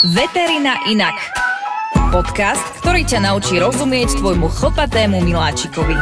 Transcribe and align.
Veterina 0.00 0.80
inak. 0.88 1.12
Podcast, 2.08 2.64
ktorý 2.80 3.04
ťa 3.04 3.28
naučí 3.28 3.60
rozumieť 3.60 4.24
tvojmu 4.24 4.48
chlpatému 4.48 5.20
miláčikovi. 5.20 5.92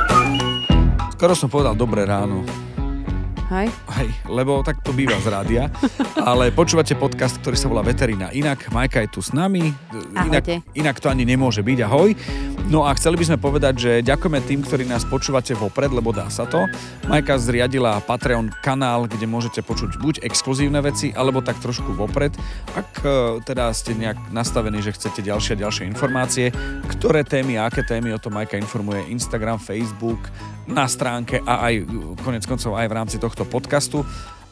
Skoro 1.18 1.34
som 1.34 1.50
povedal 1.50 1.74
dobré 1.74 2.06
ráno. 2.06 2.46
Hej? 3.50 3.66
Hej, 3.98 4.08
lebo 4.30 4.62
tak 4.62 4.78
to 4.86 4.94
býva 4.94 5.18
z 5.18 5.26
rádia. 5.26 5.66
Ale 6.22 6.54
počúvate 6.54 6.94
podcast, 6.94 7.42
ktorý 7.42 7.58
sa 7.58 7.66
volá 7.66 7.82
Veterina 7.82 8.30
Inak. 8.30 8.70
Majka 8.70 9.02
je 9.02 9.10
tu 9.10 9.18
s 9.18 9.34
nami. 9.34 9.74
Inak, 10.14 10.46
Ahojte. 10.46 10.62
inak 10.78 10.96
to 11.02 11.10
ani 11.10 11.26
nemôže 11.26 11.66
byť. 11.66 11.78
Ahoj. 11.82 12.14
No 12.70 12.86
a 12.86 12.94
chceli 12.94 13.18
by 13.18 13.26
sme 13.26 13.42
povedať, 13.42 13.74
že 13.74 13.92
ďakujeme 14.06 14.38
tým, 14.46 14.62
ktorí 14.62 14.86
nás 14.86 15.02
počúvate 15.02 15.58
vopred, 15.58 15.90
lebo 15.90 16.14
dá 16.14 16.30
sa 16.30 16.46
to. 16.46 16.70
Majka 17.10 17.42
zriadila 17.42 17.98
Patreon 17.98 18.54
kanál, 18.62 19.10
kde 19.10 19.26
môžete 19.26 19.66
počuť 19.66 19.98
buď 19.98 20.22
exkluzívne 20.22 20.78
veci, 20.78 21.10
alebo 21.10 21.42
tak 21.42 21.58
trošku 21.58 21.90
vopred. 21.98 22.30
Ak 22.78 23.02
e, 23.02 23.42
teda 23.42 23.74
ste 23.74 23.98
nejak 23.98 24.30
nastavení, 24.30 24.78
že 24.78 24.94
chcete 24.94 25.26
ďalšie 25.26 25.58
a 25.58 25.66
ďalšie 25.66 25.90
informácie, 25.90 26.54
ktoré 26.86 27.26
témy 27.26 27.58
a 27.58 27.66
aké 27.66 27.82
témy 27.82 28.14
o 28.14 28.22
tom 28.22 28.38
Majka 28.38 28.54
informuje 28.54 29.10
Instagram, 29.10 29.58
Facebook, 29.58 30.22
na 30.70 30.86
stránke 30.86 31.42
a 31.42 31.66
aj 31.66 31.84
konec 32.22 32.46
koncov 32.46 32.78
aj 32.78 32.86
v 32.86 32.96
rámci 32.96 33.16
tohto 33.18 33.42
podcastu. 33.44 34.06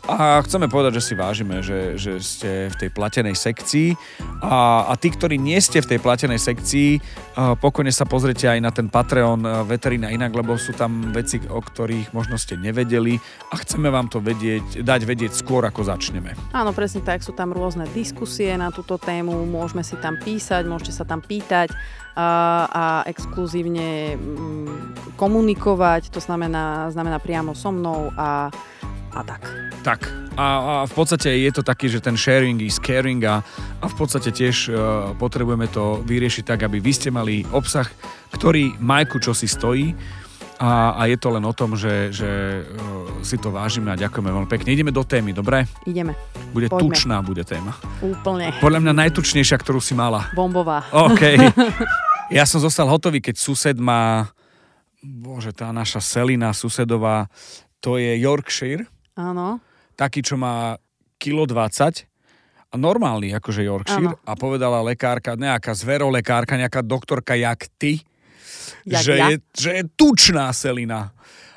A 0.09 0.41
chceme 0.41 0.73
povedať, 0.73 1.05
že 1.05 1.13
si 1.13 1.15
vážime, 1.15 1.61
že, 1.61 2.01
že 2.01 2.17
ste 2.25 2.73
v 2.73 2.77
tej 2.81 2.91
platenej 2.97 3.37
sekcii. 3.37 3.93
A, 4.41 4.89
a 4.89 4.97
tí, 4.97 5.13
ktorí 5.13 5.37
nie 5.37 5.61
ste 5.61 5.85
v 5.85 5.95
tej 5.95 6.01
platenej 6.01 6.41
sekcii, 6.41 6.97
pokojne 7.61 7.93
sa 7.93 8.09
pozrite 8.09 8.49
aj 8.49 8.59
na 8.65 8.73
ten 8.73 8.89
Patreon 8.89 9.69
Veterina 9.69 10.09
inak, 10.09 10.33
lebo 10.33 10.57
sú 10.57 10.73
tam 10.73 11.13
veci, 11.13 11.45
o 11.45 11.61
ktorých 11.61 12.17
možno 12.17 12.41
ste 12.41 12.57
nevedeli. 12.57 13.21
A 13.53 13.61
chceme 13.61 13.93
vám 13.93 14.09
to 14.09 14.25
vedieť, 14.25 14.81
dať 14.81 15.01
vedieť 15.05 15.37
skôr, 15.37 15.69
ako 15.69 15.85
začneme. 15.85 16.33
Áno, 16.57 16.73
presne 16.73 17.05
tak, 17.05 17.21
sú 17.21 17.37
tam 17.37 17.53
rôzne 17.53 17.85
diskusie 17.93 18.57
na 18.57 18.73
túto 18.73 18.97
tému, 18.97 19.45
môžeme 19.45 19.85
si 19.85 19.93
tam 20.01 20.17
písať, 20.17 20.65
môžete 20.65 20.97
sa 20.97 21.05
tam 21.05 21.21
pýtať 21.21 21.69
a, 22.17 22.29
a 22.65 22.85
exkluzívne 23.07 24.17
mm, 24.17 25.15
komunikovať, 25.21 26.09
to 26.09 26.19
znamená, 26.25 26.89
znamená 26.89 27.21
priamo 27.21 27.53
so 27.53 27.69
mnou 27.69 28.09
a, 28.17 28.49
a 29.13 29.21
tak. 29.25 29.43
Tak. 29.83 30.01
A, 30.39 30.47
a 30.83 30.87
v 30.87 30.95
podstate 30.95 31.33
je 31.35 31.51
to 31.51 31.63
taký, 31.67 31.91
že 31.91 32.03
ten 32.03 32.15
sharing 32.15 32.61
is 32.63 32.79
caring 32.79 33.23
a, 33.27 33.43
a 33.83 33.87
v 33.87 33.95
podstate 33.99 34.31
tiež 34.31 34.57
uh, 34.71 34.77
potrebujeme 35.19 35.67
to 35.71 36.03
vyriešiť 36.07 36.45
tak, 36.45 36.61
aby 36.67 36.79
vy 36.79 36.93
ste 36.95 37.09
mali 37.11 37.43
obsah, 37.51 37.87
ktorý 38.35 38.79
Majku 38.79 39.19
čo 39.19 39.35
si 39.35 39.51
stojí 39.51 39.95
a, 40.59 40.99
a 40.99 41.07
je 41.07 41.15
to 41.19 41.31
len 41.31 41.47
o 41.47 41.55
tom, 41.55 41.79
že, 41.79 42.11
že 42.11 42.63
uh, 42.67 43.23
si 43.23 43.39
to 43.39 43.55
vážime 43.55 43.95
a 43.95 43.99
ďakujeme 43.99 44.31
veľmi 44.31 44.51
pekne. 44.51 44.75
Ideme 44.75 44.91
do 44.91 45.07
témy, 45.07 45.31
dobre? 45.31 45.67
Ideme. 45.87 46.19
Bude 46.51 46.67
Poďme. 46.67 46.83
tučná, 46.83 47.17
bude 47.23 47.47
téma. 47.47 47.79
Úplne. 48.03 48.59
Podľa 48.59 48.83
mňa 48.83 48.93
najtučnejšia, 49.07 49.57
ktorú 49.59 49.79
si 49.79 49.95
mala. 49.95 50.31
Bombová. 50.35 50.87
OK. 50.91 51.23
Ja 52.29 52.45
som 52.45 52.61
zostal 52.61 52.85
hotový, 52.93 53.25
keď 53.25 53.41
sused 53.41 53.81
má, 53.81 54.29
bože, 55.01 55.49
tá 55.57 55.73
naša 55.73 56.05
Selina 56.05 56.53
susedová, 56.53 57.25
to 57.81 57.97
je 57.97 58.21
Yorkshire, 58.21 58.85
Áno. 59.19 59.59
taký, 59.99 60.23
čo 60.23 60.39
má 60.39 60.79
kilo 61.19 61.43
20 61.43 62.07
a 62.69 62.75
normálny 62.79 63.35
akože 63.35 63.67
Yorkshire 63.67 64.15
Áno. 64.15 64.23
a 64.23 64.33
povedala 64.39 64.79
lekárka, 64.87 65.35
nejaká 65.35 65.75
zverolekárka, 65.75 66.55
nejaká 66.55 66.87
doktorka 66.87 67.35
jak 67.35 67.67
ty, 67.75 67.99
Jak 68.87 69.03
že, 69.03 69.15
ja? 69.19 69.27
je, 69.33 69.37
že 69.57 69.71
je 69.81 69.83
tučná 69.97 70.53
selina. 70.55 71.11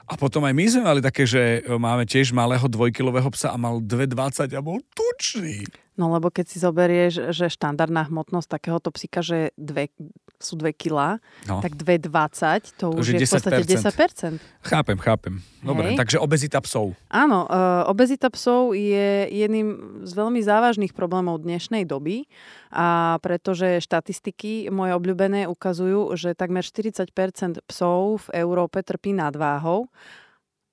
A 0.07 0.19
potom 0.19 0.43
aj 0.43 0.51
my 0.51 0.65
sme 0.67 0.83
mali 0.83 0.99
také, 0.99 1.23
že 1.23 1.63
máme 1.67 2.03
tiež 2.03 2.35
malého 2.35 2.67
dvojkilového 2.67 3.31
psa 3.31 3.55
a 3.55 3.57
mal 3.59 3.79
2,20 3.79 4.51
a 4.51 4.59
bol 4.59 4.83
tučný. 4.91 5.63
No 6.01 6.09
lebo 6.09 6.33
keď 6.33 6.45
si 6.49 6.57
zoberieš, 6.57 7.29
že 7.29 7.53
štandardná 7.53 8.09
hmotnosť 8.09 8.49
takéhoto 8.49 8.89
psíka, 8.89 9.21
že 9.21 9.53
dve, 9.53 9.93
sú 10.41 10.57
2 10.57 10.73
kg, 10.73 11.21
No. 11.45 11.61
tak 11.61 11.77
2,20 11.77 12.73
to 12.73 12.89
už 12.89 13.13
je 13.13 13.21
je 13.21 13.29
v 13.29 13.37
podstate 13.37 13.61
10%. 13.61 14.41
10%. 14.41 14.65
Chápem, 14.65 14.97
chápem. 14.97 15.33
Dobre, 15.61 15.93
Hej. 15.93 16.01
takže 16.01 16.17
obezita 16.17 16.57
psov. 16.65 16.97
Áno, 17.13 17.45
e, 17.45 17.85
obezita 17.85 18.33
psov 18.33 18.73
je 18.73 19.29
jedným 19.29 20.01
z 20.01 20.11
veľmi 20.17 20.41
závažných 20.41 20.97
problémov 20.97 21.45
dnešnej 21.45 21.85
doby, 21.85 22.25
a 22.73 23.21
pretože 23.21 23.77
štatistiky 23.85 24.73
moje 24.73 24.97
obľúbené 24.97 25.45
ukazujú, 25.45 26.17
že 26.17 26.33
takmer 26.33 26.65
40% 26.65 27.61
psov 27.69 28.25
v 28.25 28.41
Európe 28.41 28.81
trpí 28.81 29.13
nadváhou 29.13 29.85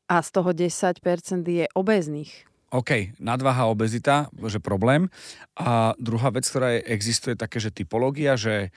a 0.09 0.25
z 0.25 0.29
toho 0.33 0.57
10% 0.57 1.05
je 1.45 1.69
obéznych. 1.77 2.49
OK, 2.69 3.17
nadváha, 3.17 3.73
obezita, 3.73 4.29
že 4.45 4.61
problém. 4.61 5.09
A 5.57 5.97
druhá 5.97 6.29
vec, 6.29 6.45
ktorá 6.45 6.77
je, 6.77 6.85
existuje, 6.93 7.33
také, 7.33 7.57
že 7.65 7.73
typológia, 7.73 8.37
že 8.37 8.75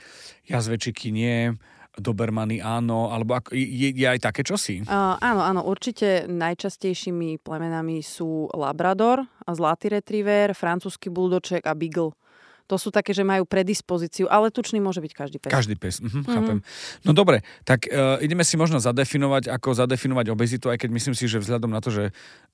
jazvečiky 0.48 1.12
nie, 1.12 1.60
dobermany 2.00 2.64
áno, 2.64 3.12
alebo 3.12 3.36
ako, 3.36 3.52
je, 3.52 3.92
je 3.92 4.08
aj 4.08 4.20
také 4.24 4.48
čosi. 4.48 4.88
Uh, 4.88 5.20
áno, 5.20 5.44
áno, 5.44 5.62
určite 5.68 6.24
najčastejšími 6.24 7.44
plemenami 7.44 8.00
sú 8.00 8.48
Labrador, 8.56 9.28
Zlatý 9.52 9.92
retriever, 9.92 10.56
francúzsky 10.56 11.12
buldoček 11.12 11.68
a 11.68 11.76
Beagle. 11.76 12.16
To 12.72 12.80
sú 12.80 12.88
také, 12.88 13.12
že 13.12 13.28
majú 13.28 13.44
predispozíciu, 13.44 14.32
ale 14.32 14.48
tučný 14.48 14.80
môže 14.80 15.04
byť 15.04 15.12
každý 15.12 15.38
pes. 15.44 15.52
Každý 15.52 15.76
pes, 15.76 16.00
mhm, 16.00 16.24
chápem. 16.24 16.58
No 17.04 17.12
dobre, 17.12 17.44
tak 17.68 17.84
uh, 17.92 18.16
ideme 18.24 18.48
si 18.48 18.56
možno 18.56 18.80
zadefinovať, 18.80 19.52
ako 19.52 19.76
zadefinovať 19.76 20.32
obezitu, 20.32 20.72
aj 20.72 20.80
keď 20.80 20.90
myslím 20.96 21.16
si, 21.20 21.28
že 21.28 21.44
vzhľadom 21.44 21.68
na 21.68 21.84
to, 21.84 21.92
že 21.92 22.04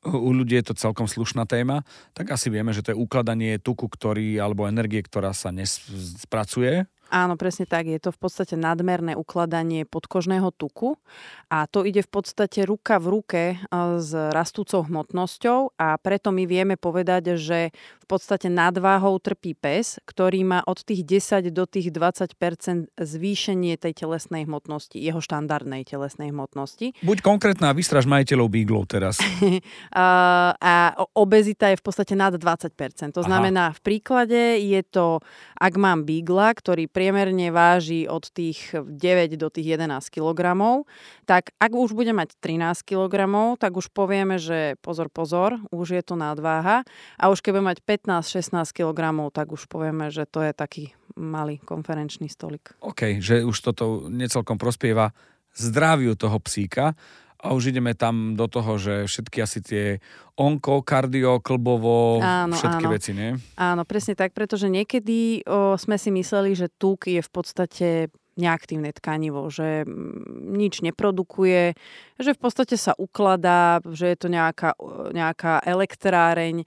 u 0.02 0.34
ľudí 0.34 0.58
je 0.58 0.74
to 0.74 0.74
celkom 0.74 1.06
slušná 1.06 1.46
téma, 1.46 1.86
tak 2.18 2.34
asi 2.34 2.50
vieme, 2.50 2.74
že 2.74 2.82
to 2.82 2.92
je 2.94 2.98
ukladanie 2.98 3.62
tuku, 3.62 3.86
ktorý, 3.86 4.42
alebo 4.42 4.66
energie, 4.66 5.06
ktorá 5.06 5.38
sa 5.38 5.54
nespracuje. 5.54 6.90
Áno, 7.08 7.40
presne 7.40 7.64
tak. 7.64 7.88
Je 7.88 8.00
to 8.04 8.12
v 8.12 8.20
podstate 8.20 8.60
nadmerné 8.60 9.16
ukladanie 9.16 9.88
podkožného 9.88 10.52
tuku 10.52 11.00
a 11.48 11.64
to 11.64 11.88
ide 11.88 12.04
v 12.04 12.12
podstate 12.12 12.68
ruka 12.68 13.00
v 13.00 13.08
ruke 13.08 13.42
e, 13.56 13.58
s 14.04 14.12
rastúcou 14.12 14.84
hmotnosťou 14.84 15.80
a 15.80 15.96
preto 15.96 16.36
my 16.36 16.44
vieme 16.44 16.76
povedať, 16.76 17.40
že 17.40 17.72
v 18.08 18.16
podstate 18.16 18.48
nadváhou 18.48 19.20
trpí 19.20 19.52
pes, 19.52 20.00
ktorý 20.08 20.48
má 20.48 20.64
od 20.64 20.80
tých 20.80 21.04
10 21.04 21.52
do 21.52 21.68
tých 21.68 21.92
20% 21.92 22.88
zvýšenie 22.96 23.76
tej 23.76 23.94
telesnej 24.00 24.48
hmotnosti, 24.48 24.96
jeho 24.96 25.20
štandardnej 25.20 25.84
telesnej 25.84 26.32
hmotnosti. 26.32 26.96
Buď 27.04 27.20
konkrétna, 27.20 27.76
vystraž 27.76 28.08
majiteľov 28.08 28.48
Beaglov 28.48 28.88
teraz. 28.88 29.20
a, 29.92 30.08
a 30.56 30.74
obezita 31.20 31.68
je 31.76 31.76
v 31.76 31.84
podstate 31.84 32.16
nad 32.16 32.32
20%. 32.32 32.72
To 33.12 33.20
Aha. 33.20 33.28
znamená, 33.28 33.76
v 33.76 33.82
príklade 33.84 34.64
je 34.64 34.80
to, 34.88 35.20
ak 35.60 35.76
mám 35.76 36.08
bigla, 36.08 36.56
ktorý 36.56 36.88
priemerne 36.88 37.52
váži 37.52 38.08
od 38.08 38.24
tých 38.32 38.72
9 38.72 39.36
do 39.36 39.52
tých 39.52 39.76
11 39.76 40.00
kg, 40.08 40.56
tak 41.28 41.52
ak 41.60 41.72
už 41.76 41.92
bude 41.92 42.16
mať 42.16 42.40
13 42.40 42.88
kg, 42.88 43.28
tak 43.60 43.76
už 43.76 43.92
povieme, 43.92 44.40
že 44.40 44.80
pozor, 44.80 45.12
pozor, 45.12 45.60
už 45.76 46.00
je 46.00 46.04
to 46.08 46.16
nadváha. 46.16 46.88
A 47.20 47.28
už 47.28 47.44
keď 47.44 47.52
bude 47.60 47.68
mať 47.76 47.80
15-16 47.98 48.54
kg, 48.78 49.02
tak 49.34 49.50
už 49.50 49.66
povieme, 49.66 50.14
že 50.14 50.30
to 50.30 50.46
je 50.46 50.54
taký 50.54 50.94
malý 51.18 51.58
konferenčný 51.66 52.30
stolik. 52.30 52.78
OK, 52.86 53.18
že 53.18 53.42
už 53.42 53.58
toto 53.66 54.06
necelkom 54.08 54.62
prospieva 54.62 55.12
zdraviu 55.58 56.14
toho 56.14 56.38
psíka 56.38 56.94
a 57.38 57.54
už 57.54 57.74
ideme 57.74 57.94
tam 57.94 58.34
do 58.34 58.46
toho, 58.50 58.78
že 58.78 59.10
všetky 59.10 59.38
asi 59.42 59.60
tie 59.62 59.86
onko, 60.38 60.82
kardio, 60.82 61.42
klbovo, 61.42 62.22
Áno, 62.22 62.54
všetky 62.54 62.86
áno. 62.86 62.94
veci, 62.94 63.12
nie? 63.14 63.38
Áno, 63.58 63.82
presne 63.86 64.14
tak, 64.18 64.34
pretože 64.34 64.70
niekedy 64.70 65.46
o, 65.46 65.78
sme 65.78 65.98
si 65.98 66.10
mysleli, 66.14 66.54
že 66.58 66.70
tuk 66.70 67.10
je 67.10 67.22
v 67.22 67.32
podstate 67.34 67.88
neaktívne 68.38 68.94
tkanivo, 68.94 69.50
že 69.50 69.84
mm, 69.84 70.54
nič 70.54 70.86
neprodukuje, 70.86 71.74
že 72.18 72.32
v 72.34 72.40
podstate 72.40 72.78
sa 72.78 72.94
ukladá, 72.98 73.82
že 73.90 74.14
je 74.14 74.18
to 74.18 74.28
nejaká, 74.30 74.78
nejaká 75.14 75.62
elektráreň 75.66 76.62
e, 76.62 76.66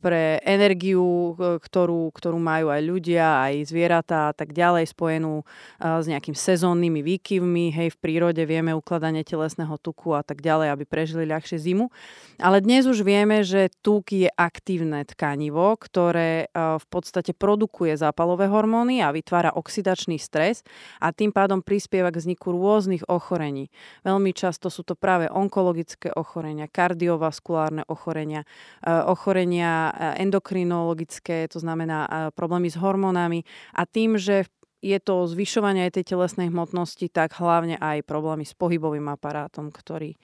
pre 0.00 0.40
energiu, 0.44 1.36
e, 1.36 1.60
ktorú, 1.60 2.12
ktorú 2.12 2.40
majú 2.40 2.72
aj 2.72 2.82
ľudia, 2.84 3.44
aj 3.48 3.68
zvieratá 3.68 4.32
a 4.32 4.34
tak 4.36 4.56
ďalej, 4.56 4.88
spojenú 4.92 5.40
e, 5.40 5.44
s 5.80 6.08
nejakým 6.08 6.36
sezónnymi 6.36 7.00
výkyvmi. 7.04 7.72
Hej, 7.72 7.96
v 7.96 8.00
prírode 8.00 8.42
vieme 8.48 8.72
ukladanie 8.72 9.24
telesného 9.24 9.76
tuku 9.80 10.16
a 10.16 10.24
tak 10.24 10.40
ďalej, 10.40 10.72
aby 10.72 10.84
prežili 10.88 11.28
ľahšie 11.28 11.60
zimu. 11.60 11.92
Ale 12.40 12.64
dnes 12.64 12.88
už 12.88 13.04
vieme, 13.04 13.44
že 13.44 13.72
tuk 13.84 14.12
je 14.12 14.28
aktívne 14.36 15.04
tkanivo, 15.08 15.76
ktoré 15.80 16.48
v 16.52 16.86
podstate 16.92 17.32
produkuje 17.32 17.96
zápalové 17.96 18.48
hormóny 18.48 19.00
a 19.00 19.12
vytvára 19.12 19.56
oxidačný 19.56 20.20
stres 20.20 20.60
a 21.00 21.10
tým 21.10 21.30
pádom 21.32 21.64
prispieva 21.64 22.12
k 22.12 22.20
vzniku 22.22 22.52
rôznych 22.52 23.06
ochorení. 23.08 23.72
Veľmi 24.02 24.30
často 24.36 24.68
sú 24.68 24.82
to 24.82 24.94
práve 24.94 25.30
onkologické 25.30 26.12
ochorenia, 26.14 26.70
kardiovaskulárne 26.70 27.86
ochorenia, 27.88 28.44
e, 28.82 28.90
ochorenia 28.90 29.90
e, 29.90 30.22
endokrinologické, 30.22 31.48
to 31.48 31.58
znamená 31.58 32.06
e, 32.06 32.08
problémy 32.34 32.68
s 32.68 32.76
hormónami 32.76 33.42
a 33.72 33.86
tým, 33.88 34.20
že 34.20 34.46
je 34.84 34.98
to 35.00 35.26
zvyšovanie 35.26 35.88
aj 35.88 35.98
tej 35.98 36.14
telesnej 36.14 36.52
hmotnosti, 36.52 37.08
tak 37.10 37.34
hlavne 37.40 37.80
aj 37.80 38.04
problémy 38.04 38.44
s 38.44 38.54
pohybovým 38.54 39.08
aparátom, 39.08 39.72
ktorý, 39.72 40.14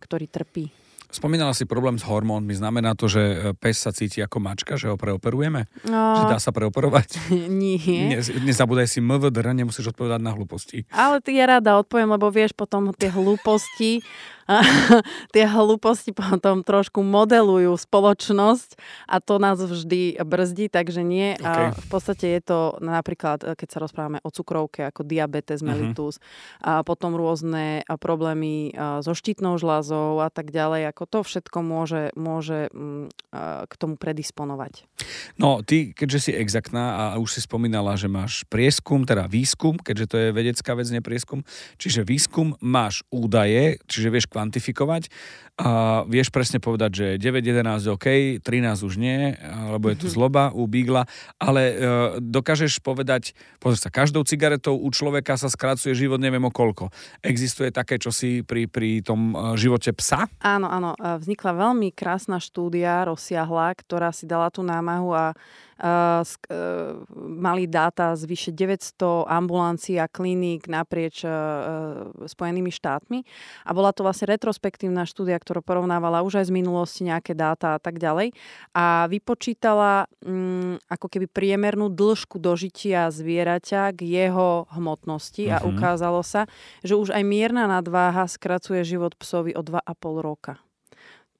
ktorý 0.00 0.26
trpí. 0.30 0.85
Spomínala 1.16 1.56
si 1.56 1.64
problém 1.64 1.96
s 1.96 2.04
hormónmi. 2.04 2.52
Znamená 2.52 2.92
to, 2.92 3.08
že 3.08 3.22
e, 3.24 3.36
pes 3.56 3.80
sa 3.80 3.88
cíti 3.88 4.20
ako 4.20 4.36
mačka, 4.36 4.76
že 4.76 4.92
ho 4.92 5.00
preoperujeme? 5.00 5.64
No, 5.88 6.20
že 6.20 6.24
dá 6.28 6.36
sa 6.36 6.52
preoperovať? 6.52 7.32
Nie. 7.48 7.80
Ne, 8.12 8.20
nezabúdaj 8.44 8.84
si 8.84 9.00
MVDR, 9.00 9.56
nemusíš 9.56 9.96
odpovedať 9.96 10.20
na 10.20 10.36
hlúposti. 10.36 10.84
Ale 10.92 11.24
ty 11.24 11.40
ja 11.40 11.48
rada 11.48 11.80
odpoviem, 11.80 12.12
lebo 12.12 12.28
vieš 12.28 12.52
potom 12.52 12.92
tie 12.92 13.08
hlúposti 13.08 14.04
a 14.46 14.62
tie 15.34 15.44
hlúposti 15.46 16.14
potom 16.14 16.62
trošku 16.62 17.02
modelujú 17.02 17.74
spoločnosť 17.74 18.78
a 19.10 19.18
to 19.18 19.42
nás 19.42 19.58
vždy 19.58 20.18
brzdí, 20.22 20.70
takže 20.70 21.02
nie. 21.02 21.34
Okay. 21.36 21.70
A 21.70 21.74
v 21.74 21.86
podstate 21.90 22.26
je 22.38 22.42
to 22.42 22.58
napríklad, 22.78 23.42
keď 23.58 23.68
sa 23.68 23.78
rozprávame 23.82 24.18
o 24.22 24.30
cukrovke, 24.30 24.86
ako 24.86 25.02
diabetes 25.02 25.60
mhm. 25.60 25.66
mellitus, 25.66 26.18
uh-huh. 26.18 26.82
a 26.82 26.86
potom 26.86 27.18
rôzne 27.18 27.82
problémy 27.98 28.72
so 29.02 29.12
štítnou 29.12 29.58
žľazou 29.58 30.22
a 30.22 30.30
tak 30.30 30.54
ďalej, 30.54 30.94
ako 30.94 31.04
to 31.10 31.18
všetko 31.26 31.58
môže, 31.60 32.02
môže 32.14 32.70
mm, 32.70 33.10
k 33.66 33.72
tomu 33.74 33.98
predisponovať. 33.98 34.86
No, 35.36 35.60
ty, 35.66 35.92
keďže 35.92 36.30
si 36.30 36.32
exaktná 36.32 36.84
a 36.96 37.04
už 37.18 37.36
si 37.36 37.40
spomínala, 37.42 37.98
že 37.98 38.06
máš 38.06 38.46
prieskum, 38.48 39.02
teda 39.04 39.26
výskum, 39.26 39.76
keďže 39.76 40.06
to 40.06 40.16
je 40.16 40.28
vedecká 40.30 40.72
vec, 40.78 40.88
neprieskum, 40.88 41.42
čiže 41.76 42.06
výskum, 42.06 42.54
máš 42.62 43.02
údaje, 43.10 43.80
čiže 43.90 44.08
vieš 44.08 44.26
kvantifikovať 44.36 45.08
a 45.56 46.04
vieš 46.04 46.28
presne 46.28 46.60
povedať, 46.60 46.90
že 46.92 47.06
9-11 47.16 47.96
OK, 47.96 48.06
13 48.44 48.84
už 48.84 49.00
nie, 49.00 49.32
alebo 49.40 49.88
je 49.88 49.96
tu 50.04 50.06
mhm. 50.06 50.12
zloba 50.12 50.52
u 50.52 50.68
Beagla, 50.68 51.08
ale 51.40 51.62
e, 51.64 51.74
dokážeš 52.20 52.84
povedať, 52.84 53.32
pozri 53.56 53.80
sa, 53.80 53.88
každou 53.88 54.20
cigaretou 54.28 54.76
u 54.76 54.88
človeka 54.92 55.40
sa 55.40 55.48
skracuje 55.48 55.96
život 55.96 56.20
neviem 56.20 56.44
o 56.44 56.52
koľko. 56.52 56.92
Existuje 57.24 57.72
také, 57.72 57.96
čo 57.96 58.12
si 58.12 58.44
pri, 58.44 58.68
pri 58.68 59.00
tom 59.00 59.32
e, 59.32 59.56
živote 59.56 59.96
psa? 59.96 60.28
Áno, 60.44 60.68
áno. 60.68 60.92
E, 61.00 61.16
vznikla 61.24 61.56
veľmi 61.56 61.88
krásna 61.96 62.36
štúdia, 62.36 63.08
rozsiahla, 63.08 63.72
ktorá 63.80 64.12
si 64.12 64.28
dala 64.28 64.52
tú 64.52 64.60
námahu 64.60 65.16
a 65.16 65.32
mali 67.36 67.68
dáta 67.68 68.16
z 68.16 68.24
vyše 68.24 68.50
900 68.52 69.28
ambulancií 69.28 70.00
a 70.00 70.08
kliník 70.08 70.72
naprieč 70.72 71.22
uh, 71.28 72.08
Spojenými 72.24 72.72
štátmi. 72.72 73.22
A 73.68 73.70
bola 73.76 73.92
to 73.92 74.00
vlastne 74.00 74.32
retrospektívna 74.32 75.04
štúdia, 75.04 75.36
ktorá 75.36 75.60
porovnávala 75.60 76.24
už 76.24 76.40
aj 76.40 76.48
z 76.48 76.56
minulosti 76.56 77.04
nejaké 77.04 77.36
dáta 77.36 77.76
a 77.76 77.80
tak 77.80 78.00
ďalej. 78.00 78.32
A 78.72 79.04
vypočítala 79.12 80.08
um, 80.24 80.80
ako 80.88 81.06
keby 81.12 81.28
priemernú 81.28 81.92
dĺžku 81.92 82.40
dožitia 82.40 83.12
zvieraťa 83.12 83.92
k 83.92 84.00
jeho 84.00 84.64
hmotnosti 84.72 85.44
uh-huh. 85.44 85.60
a 85.60 85.64
mhm. 85.64 85.68
ukázalo 85.76 86.20
sa, 86.24 86.48
že 86.80 86.96
už 86.96 87.12
aj 87.12 87.22
mierna 87.22 87.68
nadváha 87.68 88.24
skracuje 88.26 88.80
život 88.82 89.12
psovi 89.20 89.52
o 89.52 89.60
2,5 89.60 89.84
roka. 90.24 90.65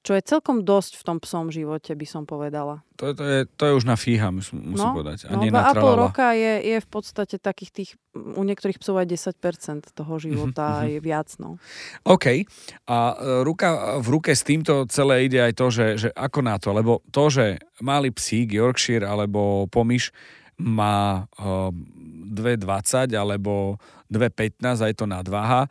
Čo 0.07 0.15
je 0.15 0.23
celkom 0.23 0.63
dosť 0.63 0.95
v 0.95 1.03
tom 1.03 1.17
psom 1.19 1.51
živote, 1.51 1.91
by 1.91 2.07
som 2.07 2.23
povedala. 2.23 2.79
To, 2.95 3.11
to, 3.11 3.27
je, 3.27 3.43
to 3.59 3.63
je 3.67 3.73
už 3.75 3.83
na 3.83 3.99
fíha, 3.99 4.31
musím 4.31 4.71
no, 4.71 4.95
povedať. 4.95 5.27
A 5.27 5.35
no, 5.35 5.43
nie 5.43 5.51
na 5.51 5.75
pol 5.75 5.99
roka 5.99 6.31
je, 6.31 6.63
je 6.63 6.77
v 6.79 6.87
podstate 6.87 7.35
takých 7.35 7.71
tých, 7.75 7.89
u 8.15 8.39
niektorých 8.39 8.79
psov 8.79 9.03
aj 9.03 9.35
10% 9.35 9.91
toho 9.91 10.13
života 10.15 10.79
mm-hmm. 10.79 10.87
je 10.95 10.97
viac. 11.03 11.27
No. 11.43 11.59
OK. 12.07 12.47
A 12.87 12.97
e, 13.19 13.43
ruka 13.43 13.99
v 13.99 14.07
ruke 14.07 14.31
s 14.31 14.47
týmto 14.47 14.87
celé 14.87 15.27
ide 15.27 15.43
aj 15.43 15.53
to, 15.59 15.67
že, 15.67 16.07
že 16.07 16.09
ako 16.15 16.39
na 16.39 16.55
to, 16.55 16.71
lebo 16.71 17.03
to, 17.11 17.27
že 17.27 17.59
malý 17.83 18.15
psík, 18.15 18.55
Yorkshire 18.55 19.03
alebo 19.03 19.67
pomyš 19.67 20.15
má 20.55 21.27
uh, 21.35 21.67
e, 21.67 22.63
2,20 22.63 23.11
alebo 23.11 23.75
2,15 24.07 24.63
a 24.63 24.85
je 24.87 24.95
to 24.95 25.03
nadváha, 25.03 25.67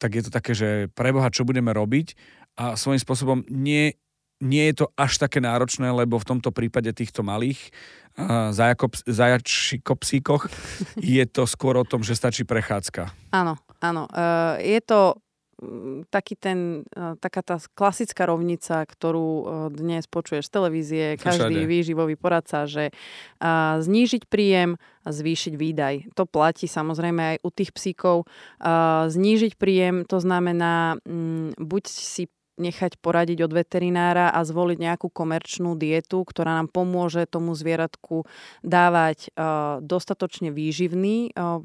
tak 0.00 0.16
je 0.16 0.22
to 0.24 0.30
také, 0.32 0.56
že 0.56 0.88
preboha, 0.96 1.28
čo 1.28 1.44
budeme 1.44 1.74
robiť? 1.74 2.39
A 2.60 2.76
svojím 2.76 3.00
spôsobom 3.00 3.38
nie, 3.48 3.96
nie 4.44 4.68
je 4.68 4.84
to 4.84 4.86
až 5.00 5.16
také 5.16 5.40
náročné, 5.40 5.88
lebo 5.88 6.20
v 6.20 6.28
tomto 6.36 6.52
prípade 6.52 6.92
týchto 6.92 7.24
malých 7.24 7.72
uh, 8.20 8.52
zajačikopsíkoch 9.08 10.42
je 11.16 11.24
to 11.24 11.48
skôr 11.48 11.80
o 11.80 11.88
tom, 11.88 12.04
že 12.04 12.12
stačí 12.12 12.44
prechádzka. 12.44 13.32
Áno, 13.32 13.56
áno. 13.80 14.04
Uh, 14.12 14.60
je 14.60 14.76
to 14.84 15.16
mm, 15.64 16.12
taký 16.12 16.36
ten, 16.36 16.84
uh, 16.92 17.16
taká 17.16 17.40
tá 17.40 17.56
klasická 17.72 18.28
rovnica, 18.28 18.84
ktorú 18.84 19.28
uh, 19.40 19.44
dnes 19.72 20.04
počuješ 20.04 20.52
z 20.52 20.52
televízie, 20.52 21.04
každý 21.16 21.64
Všade. 21.64 21.72
výživový 21.72 22.16
poradca, 22.20 22.68
že 22.68 22.92
znížiť 23.80 24.28
príjem 24.28 24.76
a 25.00 25.08
zvýšiť 25.16 25.56
výdaj. 25.56 25.94
To 26.12 26.28
platí 26.28 26.68
samozrejme 26.68 27.22
aj 27.24 27.36
u 27.40 27.48
tých 27.48 27.72
psíkov. 27.72 28.28
Znížiť 29.08 29.56
príjem, 29.56 30.04
to 30.04 30.20
znamená, 30.20 31.00
um, 31.08 31.56
buď 31.56 31.88
si 31.88 32.28
nechať 32.60 33.00
poradiť 33.00 33.48
od 33.48 33.52
veterinára 33.56 34.28
a 34.28 34.44
zvoliť 34.44 34.78
nejakú 34.78 35.08
komerčnú 35.08 35.74
dietu, 35.80 36.22
ktorá 36.22 36.60
nám 36.60 36.68
pomôže 36.68 37.24
tomu 37.24 37.56
zvieratku 37.56 38.28
dávať 38.60 39.32
uh, 39.32 39.80
dostatočne 39.80 40.52
výživný 40.52 41.32
uh, 41.32 41.56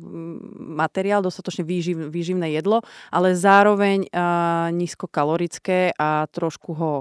materiál, 0.55 1.19
dostatočne 1.19 1.67
výživ, 1.67 2.07
výživné 2.07 2.55
jedlo, 2.55 2.81
ale 3.11 3.35
zároveň 3.35 4.07
uh, 4.07 4.71
nízkokalorické 4.71 5.91
a 5.99 6.31
trošku 6.31 6.71
ho, 6.71 6.93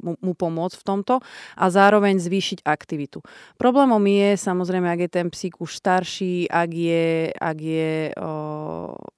mu, 0.00 0.16
mu 0.18 0.32
pomôcť 0.32 0.76
v 0.80 0.84
tomto 0.84 1.14
a 1.54 1.64
zároveň 1.68 2.16
zvýšiť 2.16 2.64
aktivitu. 2.64 3.20
Problémom 3.60 4.00
je 4.08 4.40
samozrejme, 4.40 4.88
ak 4.88 5.00
je 5.04 5.10
ten 5.12 5.28
psík 5.28 5.60
už 5.60 5.76
starší, 5.76 6.48
ak 6.48 6.70
je, 6.72 7.34
ak 7.34 7.58
je 7.60 7.90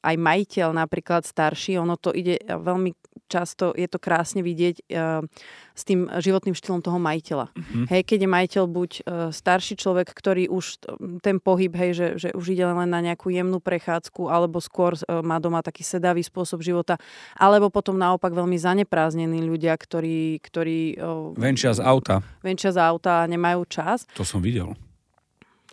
aj 0.03 0.17
majiteľ 0.19 0.69
napríklad 0.75 1.23
starší, 1.23 1.79
ono 1.79 1.95
to 2.01 2.11
ide 2.11 2.41
veľmi 2.43 2.97
často 3.35 3.75
je 3.75 3.91
to 3.91 3.99
krásne 3.99 4.47
vidieť 4.47 4.87
uh, 4.95 5.27
s 5.75 5.83
tým 5.83 6.07
životným 6.07 6.55
štýlom 6.55 6.79
toho 6.87 7.03
majiteľa. 7.03 7.51
Mm-hmm. 7.51 7.85
Hej, 7.91 8.03
keď 8.07 8.19
je 8.23 8.31
majiteľ 8.31 8.65
buď 8.71 8.91
uh, 8.95 9.03
starší 9.35 9.75
človek, 9.75 10.15
ktorý 10.15 10.47
už 10.47 10.87
ten 11.19 11.43
pohyb, 11.43 11.75
hej, 11.75 11.91
že, 11.99 12.09
že 12.23 12.29
už 12.31 12.55
ide 12.55 12.63
len 12.63 12.87
na 12.87 13.03
nejakú 13.03 13.35
jemnú 13.35 13.59
prechádzku, 13.59 14.31
alebo 14.31 14.63
skôr 14.63 14.95
uh, 14.95 15.19
má 15.27 15.43
doma 15.43 15.59
taký 15.67 15.83
sedavý 15.83 16.23
spôsob 16.23 16.63
života, 16.63 16.95
alebo 17.35 17.75
potom 17.75 17.99
naopak 17.99 18.31
veľmi 18.31 18.55
zanepráznení 18.55 19.43
ľudia, 19.43 19.75
ktorí... 19.75 20.39
ktorí 20.39 21.03
uh, 21.03 21.35
venčia 21.35 21.75
z 21.75 21.83
auta. 21.83 22.23
Venčia 22.45 22.71
z 22.71 22.79
auta 22.79 23.25
a 23.25 23.29
nemajú 23.29 23.67
čas. 23.67 24.07
To 24.15 24.23
som 24.23 24.39
videl. 24.39 24.79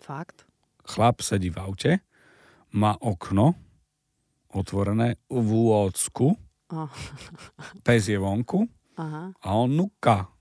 Fakt? 0.02 0.42
Chlap 0.82 1.22
sedí 1.22 1.46
v 1.46 1.62
aute, 1.62 1.92
má 2.74 2.98
okno 2.98 3.54
otvorené 4.50 5.20
v 5.30 5.48
úvodsku 5.48 6.34
Oh. 6.72 6.88
Pes 7.86 8.08
je 8.08 8.16
vonku 8.16 8.64
Aha. 8.96 9.36
a 9.36 9.48
on 9.52 9.70
nuka. 9.76 10.32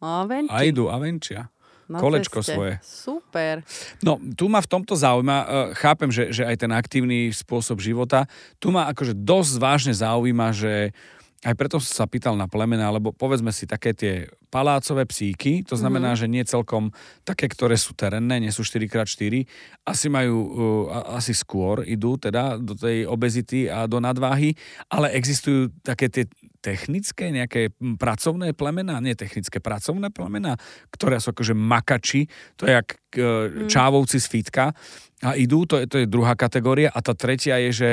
A, 0.00 0.24
a 0.28 0.56
idú 0.64 0.88
a 0.88 0.96
venčia. 0.96 1.48
Na 1.90 1.98
kolečko 1.98 2.38
ceste. 2.38 2.54
svoje. 2.54 2.74
Super. 2.86 3.66
No, 3.98 4.22
tu 4.38 4.46
ma 4.46 4.62
v 4.62 4.70
tomto 4.70 4.94
zaujíma, 4.94 5.36
e, 5.42 5.46
chápem, 5.74 6.06
že, 6.06 6.30
že 6.30 6.46
aj 6.46 6.56
ten 6.62 6.70
aktívny 6.70 7.34
spôsob 7.34 7.82
života, 7.82 8.30
tu 8.62 8.70
ma 8.70 8.86
akože 8.94 9.18
dosť 9.18 9.52
vážne 9.58 9.90
zaujíma, 9.90 10.54
že 10.54 10.94
aj 11.40 11.54
preto 11.56 11.80
som 11.80 12.04
sa 12.04 12.06
pýtal 12.06 12.36
na 12.36 12.44
plemena, 12.44 12.92
lebo 12.92 13.16
povedzme 13.16 13.48
si 13.48 13.64
také 13.64 13.96
tie 13.96 14.28
palácové 14.52 15.08
psíky, 15.08 15.64
to 15.64 15.72
znamená, 15.72 16.12
mm-hmm. 16.12 16.28
že 16.28 16.34
nie 16.36 16.44
celkom 16.44 16.92
také, 17.24 17.48
ktoré 17.48 17.80
sú 17.80 17.96
terénne, 17.96 18.36
nie 18.36 18.52
sú 18.52 18.60
4x4, 18.60 19.48
asi 19.88 20.06
majú, 20.12 20.36
uh, 20.36 21.16
asi 21.16 21.32
skôr 21.32 21.80
idú 21.88 22.20
teda 22.20 22.60
do 22.60 22.76
tej 22.76 23.08
obezity 23.08 23.72
a 23.72 23.88
do 23.88 24.04
nadváhy, 24.04 24.52
ale 24.92 25.16
existujú 25.16 25.72
také 25.80 26.12
tie 26.12 26.28
technické, 26.60 27.32
nejaké 27.32 27.72
pracovné 27.96 28.52
plemená, 28.52 29.00
nie 29.00 29.16
technické, 29.16 29.64
pracovné 29.64 30.12
plemená, 30.12 30.60
ktoré 30.92 31.16
sú 31.24 31.32
akože 31.32 31.56
makači, 31.56 32.28
to 32.60 32.68
je 32.68 32.76
jak 32.76 32.88
uh, 33.16 33.64
čávovci 33.64 34.20
z 34.20 34.26
fitka 34.28 34.76
a 35.24 35.30
idú, 35.40 35.64
to 35.64 35.80
je, 35.80 35.88
to 35.88 36.04
je 36.04 36.10
druhá 36.10 36.36
kategória 36.36 36.92
a 36.92 37.00
tá 37.00 37.16
tretia 37.16 37.56
je, 37.64 37.70
že 37.72 37.90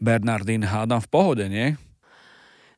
Bernardín 0.00 0.64
hádam 0.64 1.04
v 1.04 1.08
pohode, 1.12 1.44
nie? 1.52 1.76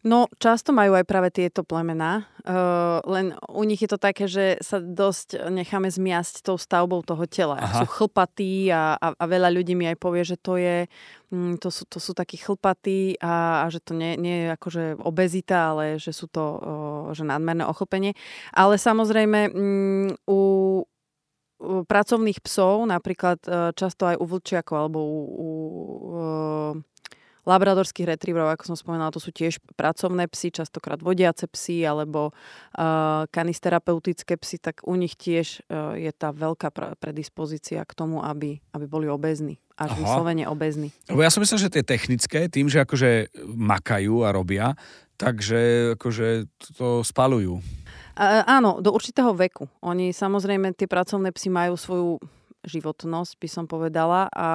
No, 0.09 0.25
často 0.41 0.73
majú 0.73 0.97
aj 0.97 1.05
práve 1.05 1.29
tieto 1.29 1.61
plemená, 1.61 2.25
uh, 2.49 3.05
len 3.05 3.37
u 3.45 3.61
nich 3.69 3.85
je 3.85 3.93
to 3.93 4.01
také, 4.01 4.25
že 4.25 4.57
sa 4.65 4.81
dosť 4.81 5.53
necháme 5.53 5.93
zmiasť 5.93 6.49
tou 6.49 6.57
stavbou 6.57 7.05
toho 7.05 7.29
tela. 7.29 7.61
Aha. 7.61 7.85
Sú 7.85 7.87
chlpatí 7.93 8.73
a, 8.73 8.97
a, 8.97 9.13
a 9.13 9.25
veľa 9.29 9.53
ľudí 9.53 9.77
mi 9.77 9.85
aj 9.85 10.01
povie, 10.01 10.25
že 10.25 10.41
to 10.41 10.57
je, 10.57 10.89
mm, 11.29 11.61
to 11.61 11.69
sú, 11.69 11.85
to 11.85 12.01
sú 12.01 12.17
takí 12.17 12.41
chlpatí 12.41 13.21
a, 13.21 13.63
a 13.63 13.65
že 13.69 13.85
to 13.85 13.93
nie, 13.93 14.17
nie 14.17 14.49
je 14.49 14.57
akože 14.57 14.85
obezita, 15.05 15.77
ale 15.77 16.01
že 16.01 16.17
sú 16.17 16.25
to 16.25 16.45
uh, 16.57 17.13
že 17.13 17.29
nadmerné 17.29 17.69
ochlpenie. 17.69 18.17
Ale 18.57 18.81
samozrejme 18.81 19.53
mm, 19.53 20.09
u 20.25 20.41
pracovných 21.59 22.39
psov, 22.41 22.87
napríklad 22.87 23.45
uh, 23.45 23.77
často 23.77 24.09
aj 24.09 24.17
u 24.17 24.25
vlčiakov 24.25 24.77
alebo 24.79 25.01
u, 25.05 25.19
u 25.21 25.49
labradorských 27.49 28.05
retrieverov, 28.15 28.53
ako 28.53 28.75
som 28.75 28.77
spomínala, 28.77 29.09
to 29.09 29.25
sú 29.25 29.33
tiež 29.33 29.57
pracovné 29.75 30.29
psy, 30.29 30.53
častokrát 30.53 31.01
vodiace 31.01 31.49
psy 31.49 31.89
alebo 31.89 32.31
uh, 32.31 33.25
kanisterapeutické 33.33 34.37
psy, 34.37 34.61
tak 34.61 34.85
u 34.85 34.93
nich 35.01 35.17
tiež 35.17 35.65
uh, 35.73 35.97
je 35.97 36.13
tá 36.13 36.31
veľká 36.37 36.69
predispozícia 37.01 37.81
k 37.89 37.93
tomu, 37.97 38.21
aby, 38.21 38.61
aby 38.77 38.85
boli 38.85 39.09
obezní 39.09 39.57
až 39.79 39.95
Aha. 39.95 40.01
vyslovene 40.03 40.45
obezní. 40.51 40.91
Lebo 41.07 41.23
ja 41.23 41.31
som 41.31 41.39
myslel, 41.39 41.71
že 41.71 41.75
tie 41.79 41.87
technické, 41.87 42.51
tým, 42.51 42.67
že 42.67 42.83
akože 42.83 43.31
makajú 43.47 44.27
a 44.27 44.35
robia, 44.35 44.75
takže 45.15 45.95
akože 45.95 46.51
to 46.75 47.07
spalujú. 47.07 47.63
A, 48.19 48.43
áno, 48.59 48.83
do 48.83 48.91
určitého 48.91 49.31
veku. 49.39 49.71
Oni 49.79 50.11
samozrejme, 50.11 50.75
tie 50.75 50.91
pracovné 50.91 51.31
psy 51.31 51.55
majú 51.55 51.79
svoju 51.79 52.19
životnosť, 52.69 53.41
by 53.41 53.49
som 53.49 53.65
povedala, 53.65 54.29
a 54.31 54.51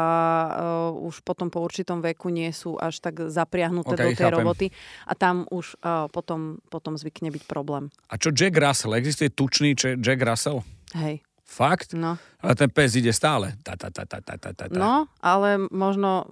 uh, 0.93 1.09
už 1.09 1.25
potom 1.25 1.49
po 1.49 1.59
určitom 1.59 1.99
veku 1.99 2.29
nie 2.29 2.53
sú 2.53 2.77
až 2.77 3.01
tak 3.01 3.27
zapriahnuté 3.27 3.97
okay, 3.97 3.99
do 3.99 4.09
tej 4.13 4.29
chápem. 4.29 4.37
roboty 4.37 4.67
a 5.09 5.13
tam 5.17 5.49
už 5.49 5.75
uh, 5.81 6.07
potom, 6.13 6.61
potom 6.69 6.95
zvykne 6.95 7.33
byť 7.33 7.43
problém. 7.49 7.89
A 8.07 8.15
čo 8.15 8.29
Jack 8.29 8.55
Russell? 8.55 8.93
Existuje 8.95 9.33
tučný 9.33 9.73
Jack 9.77 10.21
Russell? 10.21 10.61
Hej. 10.93 11.25
Fakt? 11.43 11.93
No. 11.93 12.17
Ale 12.43 12.59
ten 12.59 12.67
pes 12.67 12.91
ide 12.99 13.15
stále. 13.15 13.55
Ta, 13.63 13.79
ta, 13.79 13.87
ta, 13.87 14.03
ta, 14.03 14.19
ta, 14.19 14.35
ta, 14.35 14.51
ta. 14.51 14.67
No, 14.67 15.07
ale 15.23 15.63
možno 15.71 16.27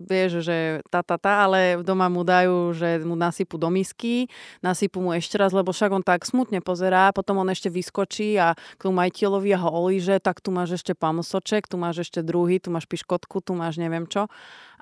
vieš, 0.00 0.40
že 0.40 0.80
ta, 0.88 1.04
ta, 1.04 1.20
ta, 1.20 1.44
ale 1.44 1.76
doma 1.84 2.08
mu 2.08 2.24
dajú, 2.24 2.72
že 2.72 3.04
mu 3.04 3.12
nasypu 3.12 3.60
do 3.60 3.68
misky, 3.68 4.32
nasypu 4.64 5.04
mu 5.04 5.12
ešte 5.12 5.36
raz, 5.36 5.52
lebo 5.52 5.76
však 5.76 5.92
on 5.92 6.00
tak 6.00 6.24
smutne 6.24 6.64
pozerá, 6.64 7.12
potom 7.12 7.36
on 7.36 7.52
ešte 7.52 7.68
vyskočí 7.68 8.40
a 8.40 8.56
k 8.56 8.80
tomu 8.80 9.04
majiteľovi 9.04 9.52
a 9.52 9.60
ho 9.60 9.68
olíže, 9.68 10.24
tak 10.24 10.40
tu 10.40 10.48
máš 10.48 10.80
ešte 10.80 10.96
pamlsoček, 10.96 11.68
tu 11.68 11.76
máš 11.76 12.08
ešte 12.08 12.24
druhý, 12.24 12.56
tu 12.56 12.72
máš 12.72 12.88
piškotku, 12.88 13.44
tu 13.44 13.52
máš 13.52 13.76
neviem 13.76 14.08
čo 14.08 14.32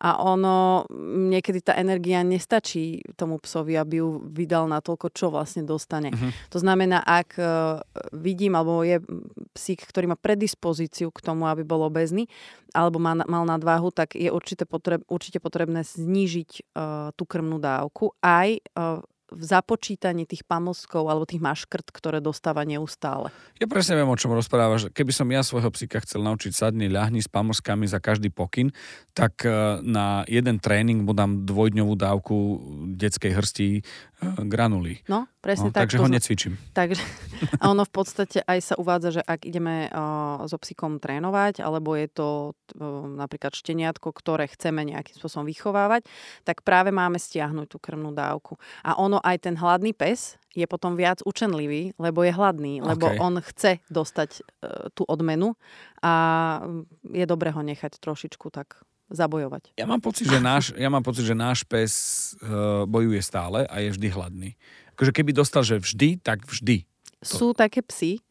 a 0.00 0.16
ono, 0.24 0.88
niekedy 1.28 1.60
tá 1.60 1.76
energia 1.76 2.24
nestačí 2.24 3.04
tomu 3.20 3.36
psovi, 3.36 3.76
aby 3.76 4.00
ju 4.00 4.24
vydal 4.32 4.64
na 4.64 4.80
toľko, 4.80 5.12
čo 5.12 5.28
vlastne 5.28 5.60
dostane. 5.60 6.08
Uh-huh. 6.08 6.32
To 6.56 6.58
znamená, 6.64 7.04
ak 7.04 7.36
uh, 7.36 7.84
vidím, 8.16 8.56
alebo 8.56 8.80
je 8.80 8.96
psík, 9.52 9.84
ktorý 9.84 10.08
má 10.08 10.16
predispozíciu 10.16 10.60
k 10.61 11.25
tomu, 11.25 11.49
aby 11.49 11.64
bol 11.64 11.88
obezný, 11.88 12.29
alebo 12.76 13.00
má, 13.00 13.17
mal 13.25 13.49
nadváhu, 13.49 13.90
tak 13.90 14.14
je 14.14 14.29
určite, 14.29 14.69
potreb, 14.69 15.02
určite 15.09 15.40
potrebné 15.40 15.83
znížiť 15.83 16.50
uh, 16.76 17.11
tú 17.17 17.25
krmnú 17.25 17.59
dávku 17.59 18.12
aj 18.21 18.61
uh, 18.76 19.00
v 19.31 19.43
započítaní 19.47 20.26
tých 20.26 20.43
pamlskov 20.43 21.07
alebo 21.07 21.23
tých 21.23 21.38
maškrt, 21.38 21.95
ktoré 21.95 22.19
dostáva 22.19 22.67
neustále. 22.67 23.31
Ja 23.62 23.71
presne 23.71 23.95
viem, 23.95 24.11
o 24.11 24.19
čom 24.19 24.35
rozprávaš. 24.35 24.90
Keby 24.90 25.12
som 25.14 25.31
ja 25.31 25.47
svojho 25.47 25.71
psíka 25.71 26.02
chcel 26.02 26.26
naučiť 26.26 26.50
sadni, 26.50 26.90
ľahni 26.90 27.23
s 27.23 27.31
pamlskami 27.31 27.87
za 27.87 28.02
každý 28.02 28.35
pokyn, 28.35 28.75
tak 29.14 29.47
e, 29.47 29.79
na 29.87 30.26
jeden 30.26 30.59
tréning 30.59 31.07
mu 31.07 31.14
dám 31.14 31.47
dvojdňovú 31.47 31.95
dávku 31.95 32.37
detskej 32.99 33.33
hrsti 33.38 33.69
e, 34.20 34.44
granulí. 34.46 35.00
No, 35.08 35.26
presne 35.40 35.68
no, 35.68 35.74
tak. 35.74 35.88
Takže 35.88 35.98
ho 35.98 36.08
necvičím. 36.08 36.54
Takže, 36.76 37.02
a 37.60 37.72
ono 37.72 37.88
v 37.88 37.92
podstate 37.92 38.38
aj 38.44 38.58
sa 38.60 38.74
uvádza, 38.76 39.20
že 39.20 39.22
ak 39.24 39.48
ideme 39.48 39.88
uh, 39.88 40.44
so 40.46 40.60
psíkom 40.60 41.00
trénovať, 41.00 41.64
alebo 41.64 41.96
je 41.96 42.08
to 42.12 42.28
uh, 42.52 43.08
napríklad 43.08 43.56
šteniatko, 43.56 44.12
ktoré 44.12 44.46
chceme 44.52 44.84
nejakým 44.84 45.16
spôsobom 45.16 45.48
vychovávať, 45.48 46.04
tak 46.44 46.62
práve 46.62 46.92
máme 46.92 47.16
stiahnuť 47.16 47.66
tú 47.66 47.78
krmnú 47.80 48.12
dávku. 48.12 48.60
A 48.84 49.00
ono 49.00 49.18
aj 49.24 49.48
ten 49.48 49.56
hladný 49.56 49.96
pes 49.96 50.36
je 50.52 50.66
potom 50.66 50.98
viac 50.98 51.22
učenlivý, 51.22 51.94
lebo 51.96 52.26
je 52.26 52.34
hladný, 52.34 52.82
lebo 52.82 53.10
okay. 53.10 53.18
on 53.22 53.38
chce 53.40 53.80
dostať 53.88 54.30
uh, 54.42 54.90
tú 54.92 55.08
odmenu 55.08 55.56
a 56.04 56.12
je 57.06 57.24
dobre 57.24 57.52
ho 57.52 57.60
nechať 57.60 58.00
trošičku 58.00 58.48
tak 58.52 58.82
zabojovať. 59.11 59.75
Ja 59.76 59.87
mám 59.90 60.00
pocit, 60.00 60.31
že 60.31 60.38
náš, 60.38 60.73
ja 60.79 60.88
mám 60.88 61.02
pocit, 61.02 61.26
že 61.26 61.35
náš 61.35 61.67
pes 61.67 61.93
uh, 62.40 62.87
bojuje 62.87 63.21
stále 63.21 63.67
a 63.67 63.83
je 63.83 63.93
vždy 63.93 64.09
hladný. 64.11 64.50
Akože 64.95 65.12
keby 65.12 65.35
dostal, 65.35 65.67
že 65.67 65.83
vždy, 65.83 66.23
tak 66.23 66.47
vždy. 66.47 66.87
To... 67.21 67.37
Sú 67.37 67.47
také 67.52 67.83
psy, 67.85 68.23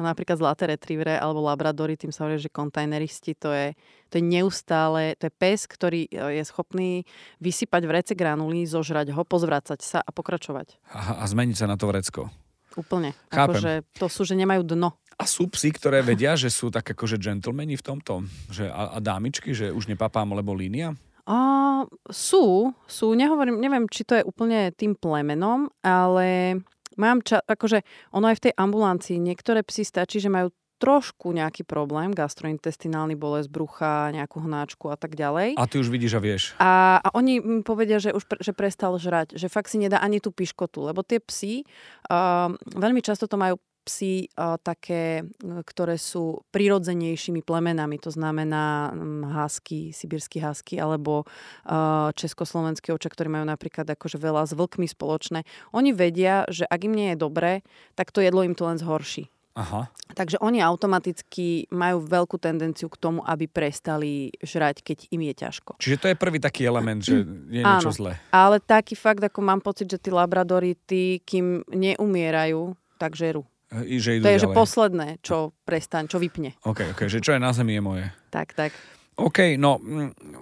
napríklad 0.00 0.38
zlaté 0.38 0.70
retrievere 0.70 1.18
alebo 1.18 1.42
labradory, 1.44 1.98
tým 1.98 2.14
sa 2.14 2.24
hovorí, 2.24 2.38
že 2.38 2.50
kontajneristi, 2.50 3.34
to 3.34 3.50
je, 3.50 3.74
to 4.08 4.22
je 4.22 4.24
neustále, 4.24 5.18
to 5.18 5.28
je 5.28 5.32
pes, 5.34 5.66
ktorý 5.66 6.06
e, 6.08 6.40
je 6.40 6.42
schopný 6.46 7.02
vysypať 7.42 7.82
v 7.84 7.94
rece 7.94 8.12
granulí, 8.14 8.64
zožrať 8.64 9.12
ho, 9.12 9.22
pozvracať 9.26 9.80
sa 9.82 9.98
a 10.00 10.10
pokračovať. 10.14 10.78
A, 10.94 11.22
a 11.22 11.24
zmeniť 11.26 11.56
sa 11.58 11.66
na 11.66 11.76
to 11.76 11.90
vrecko. 11.90 12.30
Úplne. 12.78 13.10
Chápem. 13.34 13.58
Akože 13.58 13.72
to 13.98 14.06
sú, 14.06 14.22
že 14.22 14.38
nemajú 14.38 14.62
dno. 14.62 14.94
A 15.18 15.26
sú 15.26 15.50
psi, 15.50 15.74
ktoré 15.74 15.98
vedia, 15.98 16.38
že 16.38 16.46
sú 16.46 16.70
tak 16.70 16.94
akože 16.94 17.18
gentlemani 17.18 17.74
v 17.74 17.82
tomto? 17.82 18.22
Že 18.54 18.70
a, 18.70 18.94
a 18.94 18.98
dámičky, 19.02 19.50
že 19.50 19.74
už 19.74 19.90
nepapám, 19.90 20.30
lebo 20.30 20.54
línia? 20.54 20.94
A, 21.26 21.82
sú, 22.06 22.70
sú, 22.86 23.18
nehovorím, 23.18 23.58
neviem, 23.58 23.90
či 23.90 24.06
to 24.06 24.14
je 24.14 24.22
úplne 24.22 24.70
tým 24.78 24.94
plemenom, 24.94 25.66
ale 25.82 26.62
mám 26.94 27.18
ča- 27.26 27.42
akože 27.42 27.82
ono 28.14 28.30
aj 28.30 28.36
v 28.38 28.44
tej 28.48 28.52
ambulancii, 28.54 29.18
niektoré 29.18 29.66
psy 29.66 29.82
stačí, 29.82 30.22
že 30.22 30.30
majú 30.30 30.54
trošku 30.78 31.34
nejaký 31.34 31.66
problém, 31.66 32.14
gastrointestinálny 32.14 33.18
bolesť 33.18 33.50
brucha, 33.50 34.14
nejakú 34.14 34.38
hnáčku 34.46 34.88
a 34.88 34.96
tak 34.96 35.18
ďalej. 35.18 35.58
A 35.58 35.66
ty 35.66 35.76
už 35.82 35.90
vidíš 35.90 36.16
a 36.16 36.20
vieš. 36.22 36.42
A, 36.62 37.02
a 37.02 37.08
oni 37.18 37.42
mi 37.42 37.60
povedia, 37.66 37.98
že 37.98 38.14
už 38.14 38.24
pre, 38.24 38.38
že 38.38 38.54
prestal 38.54 38.94
žrať, 38.96 39.34
že 39.34 39.50
fakt 39.50 39.68
si 39.68 39.82
nedá 39.82 39.98
ani 39.98 40.22
tú 40.22 40.30
piškotu, 40.30 40.86
lebo 40.86 41.02
tie 41.02 41.18
psy 41.18 41.66
uh, 42.08 42.54
veľmi 42.72 43.02
často 43.02 43.26
to 43.26 43.34
majú 43.34 43.58
psy 43.88 44.28
uh, 44.36 44.60
také, 44.60 45.24
ktoré 45.40 45.96
sú 45.96 46.44
prirodzenejšími 46.52 47.40
plemenami, 47.40 47.96
to 47.96 48.12
znamená 48.12 48.92
um, 48.92 49.24
hásky, 49.24 49.96
sibirský 49.96 50.44
hásky 50.44 50.76
alebo 50.76 51.24
uh, 51.24 52.12
československý 52.12 52.92
očak, 52.92 53.16
ktorí 53.16 53.32
majú 53.32 53.48
napríklad 53.48 53.88
akože 53.88 54.20
veľa 54.20 54.44
s 54.44 54.52
vlkmi 54.52 54.84
spoločné. 54.84 55.48
Oni 55.72 55.96
vedia, 55.96 56.44
že 56.52 56.68
ak 56.68 56.84
im 56.84 56.92
nie 56.92 57.08
je 57.16 57.22
dobré, 57.24 57.64
tak 57.96 58.12
to 58.12 58.20
jedlo 58.20 58.44
im 58.44 58.52
to 58.52 58.68
len 58.68 58.76
zhorší. 58.76 59.32
Aha. 59.58 59.90
Takže 60.14 60.38
oni 60.38 60.62
automaticky 60.62 61.66
majú 61.74 61.98
veľkú 62.06 62.38
tendenciu 62.38 62.86
k 62.86 62.96
tomu, 62.96 63.26
aby 63.26 63.50
prestali 63.50 64.30
žrať, 64.38 64.86
keď 64.86 64.98
im 65.10 65.26
je 65.26 65.34
ťažko. 65.34 65.70
Čiže 65.82 65.98
to 65.98 66.06
je 66.14 66.16
prvý 66.16 66.38
taký 66.38 66.62
element, 66.62 67.02
že 67.02 67.26
je 67.50 67.62
niečo 67.66 67.90
Áno, 67.90 67.98
zlé. 67.98 68.12
Ale 68.30 68.62
taký 68.62 68.94
fakt, 68.94 69.20
ako 69.20 69.42
mám 69.42 69.58
pocit, 69.58 69.90
že 69.90 69.98
tí 69.98 70.14
labradory, 70.14 70.78
tí, 70.86 71.18
kým 71.26 71.66
neumierajú, 71.66 72.78
tak 73.02 73.18
žerú. 73.18 73.42
I 73.68 74.00
že 74.00 74.24
to 74.24 74.32
je, 74.32 74.40
ďalej. 74.40 74.44
že 74.48 74.56
posledné, 74.56 75.08
čo 75.20 75.52
prestaň, 75.68 76.08
čo 76.08 76.16
vypne. 76.16 76.56
OK, 76.64 76.96
OK, 76.96 77.04
že 77.10 77.20
čo 77.20 77.36
je 77.36 77.42
na 77.42 77.52
zemi 77.52 77.76
je 77.76 77.82
moje. 77.84 78.06
Tak, 78.32 78.56
tak. 78.56 78.72
OK, 79.18 79.58
no 79.58 79.82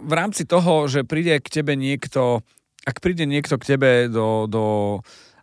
v 0.05 0.13
rámci 0.13 0.45
toho, 0.45 0.87
že 0.87 1.03
príde 1.03 1.41
k 1.43 1.49
tebe 1.49 1.75
niekto, 1.75 2.45
ak 2.87 3.03
príde 3.03 3.27
niekto 3.27 3.59
k 3.59 3.75
tebe 3.75 4.07
do, 4.07 4.47
do 4.47 4.65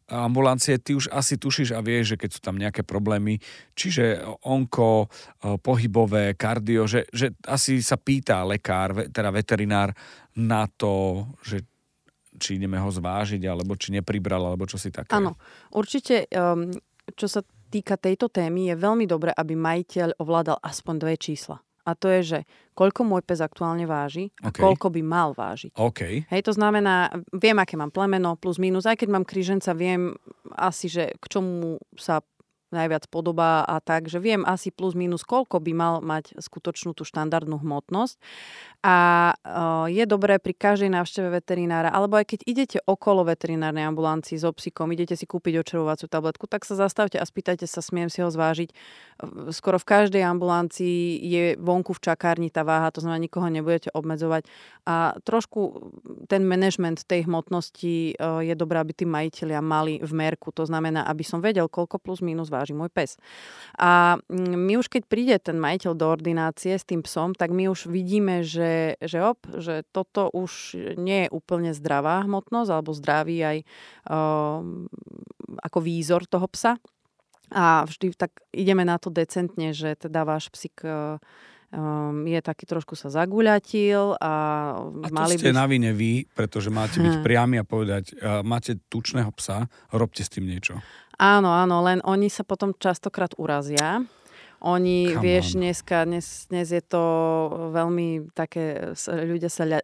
ambulancie, 0.10 0.80
ty 0.80 0.96
už 0.96 1.10
asi 1.12 1.40
tušíš 1.40 1.74
a 1.76 1.80
vieš, 1.80 2.16
že 2.16 2.20
keď 2.20 2.30
sú 2.36 2.40
tam 2.44 2.56
nejaké 2.60 2.84
problémy, 2.84 3.40
čiže 3.78 4.20
onko, 4.44 5.08
pohybové, 5.64 6.36
kardio, 6.36 6.86
že, 6.86 7.08
že 7.10 7.34
asi 7.48 7.80
sa 7.80 7.96
pýta 7.96 8.44
lekár, 8.44 9.08
teda 9.10 9.32
veterinár 9.32 9.96
na 10.36 10.68
to, 10.68 11.26
že 11.46 11.64
či 12.38 12.58
ideme 12.58 12.82
ho 12.82 12.90
zvážiť, 12.90 13.42
alebo 13.46 13.78
či 13.78 13.94
nepribral, 13.94 14.42
alebo 14.42 14.66
čo 14.66 14.82
si 14.82 14.90
také. 14.90 15.14
Áno, 15.14 15.38
určite, 15.72 16.26
um, 16.34 16.74
čo 17.14 17.28
sa 17.30 17.46
týka 17.70 17.98
tejto 17.98 18.30
témy, 18.30 18.74
je 18.74 18.76
veľmi 18.78 19.06
dobré, 19.06 19.34
aby 19.34 19.58
majiteľ 19.58 20.18
ovládal 20.22 20.58
aspoň 20.62 20.96
dve 21.02 21.16
čísla. 21.18 21.62
A 21.84 21.92
to 22.00 22.08
je, 22.08 22.22
že 22.24 22.40
koľko 22.74 23.04
môj 23.04 23.22
pes 23.28 23.44
aktuálne 23.44 23.84
váži 23.84 24.32
a 24.40 24.50
okay. 24.50 24.64
koľko 24.64 24.88
by 24.90 25.02
mal 25.04 25.36
vážiť. 25.36 25.76
Okay. 25.76 26.24
Hej, 26.32 26.48
to 26.48 26.54
znamená, 26.56 27.12
viem, 27.36 27.60
aké 27.60 27.76
mám 27.76 27.92
plemeno, 27.92 28.40
plus 28.40 28.58
minus, 28.58 28.88
aj 28.88 29.04
keď 29.04 29.10
mám 29.12 29.26
kríženca, 29.28 29.76
viem 29.76 30.16
asi, 30.56 30.88
že 30.88 31.14
k 31.20 31.26
čomu 31.28 31.84
sa 32.00 32.24
najviac 32.74 33.06
podobá 33.08 33.62
a 33.64 33.78
tak, 33.78 34.10
že 34.10 34.18
viem 34.18 34.42
asi 34.44 34.74
plus 34.74 34.98
minus, 34.98 35.22
koľko 35.22 35.62
by 35.62 35.72
mal 35.72 35.94
mať 36.02 36.34
skutočnú 36.42 36.98
tú 36.98 37.06
štandardnú 37.06 37.62
hmotnosť. 37.62 38.18
A 38.84 39.32
uh, 39.32 39.88
je 39.88 40.04
dobré 40.04 40.42
pri 40.44 40.52
každej 40.52 40.92
návšteve 40.92 41.40
veterinára, 41.40 41.88
alebo 41.88 42.20
aj 42.20 42.36
keď 42.36 42.40
idete 42.44 42.78
okolo 42.84 43.24
veterinárnej 43.24 43.88
ambulancii 43.88 44.36
so 44.36 44.52
psíkom, 44.52 44.92
idete 44.92 45.16
si 45.16 45.24
kúpiť 45.24 45.64
očarovaciu 45.64 46.12
tabletku, 46.12 46.52
tak 46.52 46.68
sa 46.68 46.76
zastavte 46.76 47.16
a 47.16 47.24
spýtajte 47.24 47.64
sa, 47.64 47.80
smiem 47.80 48.12
si 48.12 48.20
ho 48.20 48.28
zvážiť. 48.28 48.76
Skoro 49.56 49.80
v 49.80 49.88
každej 49.88 50.24
ambulancii 50.28 51.16
je 51.16 51.44
vonku 51.62 51.96
v 51.96 52.04
čakárni 52.04 52.52
tá 52.52 52.68
váha, 52.68 52.92
to 52.92 53.00
znamená, 53.00 53.24
nikoho 53.24 53.48
nebudete 53.48 53.88
obmedzovať. 53.96 54.50
A 54.84 55.16
trošku 55.24 55.92
ten 56.28 56.44
manažment 56.44 57.08
tej 57.08 57.24
hmotnosti 57.24 58.20
uh, 58.20 58.44
je 58.44 58.52
dobré, 58.56 58.84
aby 58.84 58.92
tí 58.92 59.08
majiteľia 59.08 59.64
mali 59.64 60.00
v 60.04 60.12
merku. 60.12 60.52
To 60.56 60.64
znamená, 60.64 61.04
aby 61.08 61.24
som 61.24 61.44
vedel, 61.44 61.68
koľko 61.68 62.00
plus 62.00 62.24
minus 62.24 62.48
váži 62.48 62.63
môj 62.72 62.88
pes. 62.88 63.20
A 63.76 64.16
mm, 64.32 64.56
my 64.56 64.80
už 64.80 64.88
keď 64.88 65.04
príde 65.12 65.36
ten 65.44 65.60
majiteľ 65.60 65.92
do 65.92 66.08
ordinácie 66.08 66.80
s 66.80 66.88
tým 66.88 67.04
psom, 67.04 67.36
tak 67.36 67.52
my 67.52 67.68
už 67.68 67.92
vidíme, 67.92 68.48
že 68.48 68.96
že, 69.02 69.20
op, 69.20 69.44
že 69.60 69.84
toto 69.92 70.30
už 70.32 70.76
nie 70.96 71.28
je 71.28 71.34
úplne 71.34 71.76
zdravá 71.76 72.24
hmotnosť 72.24 72.70
alebo 72.70 72.92
zdravý 72.96 73.38
aj 73.44 73.58
um, 74.08 74.88
ako 75.60 75.80
výzor 75.84 76.24
toho 76.30 76.48
psa. 76.52 76.78
A 77.54 77.86
vždy 77.86 78.18
tak 78.18 78.42
ideme 78.50 78.82
na 78.82 78.98
to 78.98 79.14
decentne, 79.14 79.78
že 79.78 79.94
teda 79.94 80.26
váš 80.26 80.50
psík 80.50 80.82
um, 80.82 82.26
je 82.26 82.40
taký 82.42 82.66
trošku 82.66 82.98
sa 82.98 83.14
zaguľatil 83.14 84.18
a, 84.18 84.34
a 84.82 85.08
mali 85.14 85.38
ste 85.38 85.54
by... 85.54 85.58
na 85.62 85.66
vine 85.70 85.92
vy, 85.94 86.26
pretože 86.34 86.74
máte 86.74 86.98
byť 86.98 87.22
hm. 87.22 87.24
priami 87.26 87.62
a 87.62 87.66
povedať, 87.68 88.18
uh, 88.18 88.42
máte 88.42 88.82
tučného 88.90 89.30
psa, 89.38 89.70
robte 89.94 90.26
s 90.26 90.34
tým 90.34 90.50
niečo. 90.50 90.82
Áno, 91.24 91.56
áno, 91.56 91.80
len 91.88 92.04
oni 92.04 92.28
sa 92.28 92.44
potom 92.44 92.76
častokrát 92.76 93.32
urazia 93.40 94.04
Oni, 94.64 95.12
Come 95.12 95.20
vieš, 95.20 95.56
on. 95.56 95.68
dneska, 95.68 96.08
dnes, 96.08 96.48
dnes 96.48 96.72
je 96.72 96.80
to 96.80 97.04
veľmi 97.76 98.32
také, 98.32 98.96
ľudia 99.08 99.52
sa 99.52 99.68
ľa, 99.68 99.84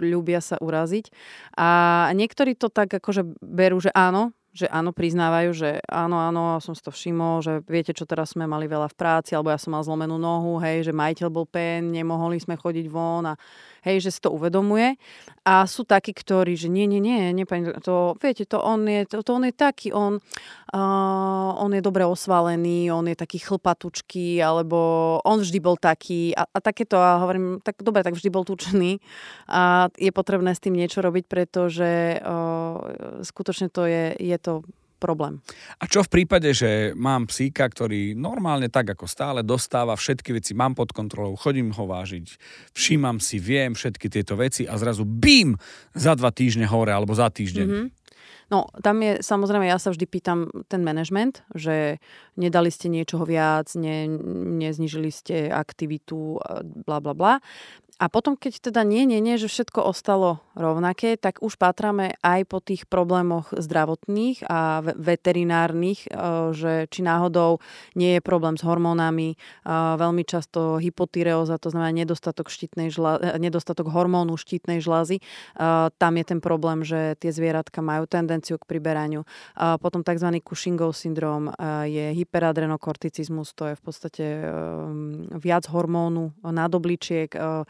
ľúbia 0.00 0.40
sa 0.40 0.56
uraziť. 0.56 1.12
A 1.60 1.68
niektorí 2.16 2.56
to 2.56 2.72
tak 2.72 2.88
akože 2.88 3.20
berú, 3.44 3.84
že 3.84 3.92
áno, 3.92 4.32
že 4.54 4.70
áno, 4.70 4.94
priznávajú, 4.94 5.50
že 5.50 5.70
áno, 5.90 6.14
áno, 6.14 6.62
som 6.62 6.78
si 6.78 6.82
to 6.86 6.94
všimol, 6.94 7.42
že 7.42 7.66
viete, 7.66 7.90
čo 7.90 8.06
teraz 8.06 8.38
sme 8.38 8.46
mali 8.46 8.70
veľa 8.70 8.86
v 8.86 8.94
práci, 8.94 9.34
alebo 9.34 9.50
ja 9.50 9.58
som 9.58 9.74
mal 9.74 9.82
zlomenú 9.82 10.14
nohu, 10.14 10.62
hej, 10.62 10.86
že 10.86 10.92
majiteľ 10.94 11.28
bol 11.28 11.42
pen, 11.42 11.90
nemohli 11.90 12.38
sme 12.38 12.54
chodiť 12.54 12.86
von 12.86 13.26
a 13.26 13.34
hej, 13.82 13.98
že 13.98 14.14
si 14.14 14.20
to 14.22 14.30
uvedomuje. 14.30 14.94
A 15.42 15.66
sú 15.66 15.82
takí, 15.82 16.14
ktorí, 16.14 16.54
že 16.54 16.70
nie, 16.70 16.86
nie, 16.86 17.02
nie, 17.02 17.34
nie 17.34 17.44
pani, 17.44 17.74
to, 17.82 18.14
viete, 18.22 18.46
to 18.46 18.62
on 18.62 18.86
je, 18.86 19.04
to, 19.10 19.26
to 19.26 19.30
on 19.34 19.44
je 19.44 19.52
taký, 19.52 19.90
on, 19.90 20.22
uh, 20.70 21.50
on 21.58 21.74
je 21.74 21.82
dobre 21.82 22.06
osvalený, 22.06 22.88
on 22.94 23.10
je 23.10 23.18
taký 23.18 23.42
chlpatučký, 23.42 24.38
alebo 24.38 25.18
on 25.26 25.42
vždy 25.42 25.58
bol 25.58 25.76
taký 25.76 26.30
a, 26.32 26.46
a 26.46 26.58
takéto, 26.62 26.96
a 26.96 27.20
hovorím, 27.20 27.58
tak 27.60 27.82
dobre, 27.82 28.06
tak 28.06 28.16
vždy 28.16 28.30
bol 28.30 28.46
tučný 28.46 29.02
a 29.50 29.92
je 29.98 30.14
potrebné 30.14 30.54
s 30.54 30.62
tým 30.62 30.78
niečo 30.78 31.02
robiť, 31.02 31.26
pretože 31.26 32.22
uh, 32.22 33.20
skutočne 33.20 33.68
to 33.68 33.84
je, 33.84 34.14
je 34.16 34.36
to 34.44 34.60
problém. 35.04 35.44
A 35.80 35.84
čo 35.84 36.00
v 36.00 36.12
prípade, 36.20 36.48
že 36.56 36.96
mám 36.96 37.28
psíka, 37.28 37.68
ktorý 37.68 38.16
normálne 38.16 38.72
tak 38.72 38.96
ako 38.96 39.04
stále 39.04 39.40
dostáva 39.44 39.92
všetky 39.92 40.40
veci, 40.40 40.56
mám 40.56 40.72
pod 40.72 40.96
kontrolou, 40.96 41.36
chodím 41.36 41.76
ho 41.76 41.84
vážiť, 41.84 42.40
všímam 42.72 43.20
si, 43.20 43.36
viem 43.36 43.76
všetky 43.76 44.08
tieto 44.08 44.40
veci 44.40 44.64
a 44.64 44.80
zrazu 44.80 45.04
bím 45.04 45.60
za 45.92 46.16
dva 46.16 46.32
týždne 46.32 46.64
hore 46.64 46.92
alebo 46.96 47.12
za 47.12 47.28
týždeň. 47.28 47.68
Mhm. 47.68 47.86
No, 48.52 48.68
tam 48.84 49.00
je, 49.00 49.24
samozrejme, 49.24 49.64
ja 49.64 49.80
sa 49.80 49.88
vždy 49.88 50.04
pýtam 50.04 50.52
ten 50.68 50.84
management, 50.84 51.40
že 51.56 51.96
nedali 52.36 52.68
ste 52.68 52.92
niečoho 52.92 53.24
viac, 53.24 53.72
ne, 53.72 54.04
neznižili 54.60 55.08
ste 55.08 55.48
aktivitu, 55.48 56.44
bla, 56.84 57.00
bla, 57.00 57.16
bla. 57.16 57.34
A 58.02 58.10
potom, 58.10 58.34
keď 58.34 58.58
teda 58.58 58.82
nie, 58.82 59.06
nie, 59.06 59.22
nie, 59.22 59.38
že 59.38 59.46
všetko 59.46 59.86
ostalo 59.86 60.42
rovnaké, 60.58 61.14
tak 61.14 61.38
už 61.38 61.54
patrame 61.54 62.18
aj 62.26 62.42
po 62.50 62.58
tých 62.58 62.90
problémoch 62.90 63.54
zdravotných 63.54 64.42
a 64.50 64.82
ve- 64.82 64.98
veterinárnych, 64.98 66.06
e, 66.06 66.08
že 66.50 66.72
či 66.90 67.06
náhodou 67.06 67.62
nie 67.94 68.18
je 68.18 68.20
problém 68.20 68.58
s 68.58 68.66
hormónami, 68.66 69.34
e, 69.34 69.36
veľmi 69.70 70.26
často 70.26 70.82
hypotyreóza, 70.82 71.54
to 71.62 71.70
znamená 71.70 71.94
nedostatok, 71.94 72.50
štítnej 72.50 72.90
žla, 72.90 73.22
e, 73.22 73.38
nedostatok 73.38 73.86
hormónu 73.94 74.34
štítnej 74.34 74.82
žlázy. 74.82 75.22
E, 75.22 75.22
Tam 75.94 76.18
je 76.18 76.24
ten 76.26 76.42
problém, 76.42 76.82
že 76.82 77.14
tie 77.22 77.30
zvieratka 77.30 77.78
majú 77.78 78.10
tendenciu 78.10 78.58
k 78.58 78.66
priberaniu. 78.66 79.22
Potom 79.54 80.02
tzv. 80.02 80.28
Cushingov 80.42 80.96
syndrom 80.96 81.52
je 81.86 82.12
hyperadrenokorticizmus, 82.12 83.54
to 83.54 83.72
je 83.72 83.74
v 83.78 83.82
podstate 83.82 84.24
viac 85.38 85.64
hormónu 85.70 86.32
nádobličiek, 86.42 87.30
e, 87.34 87.64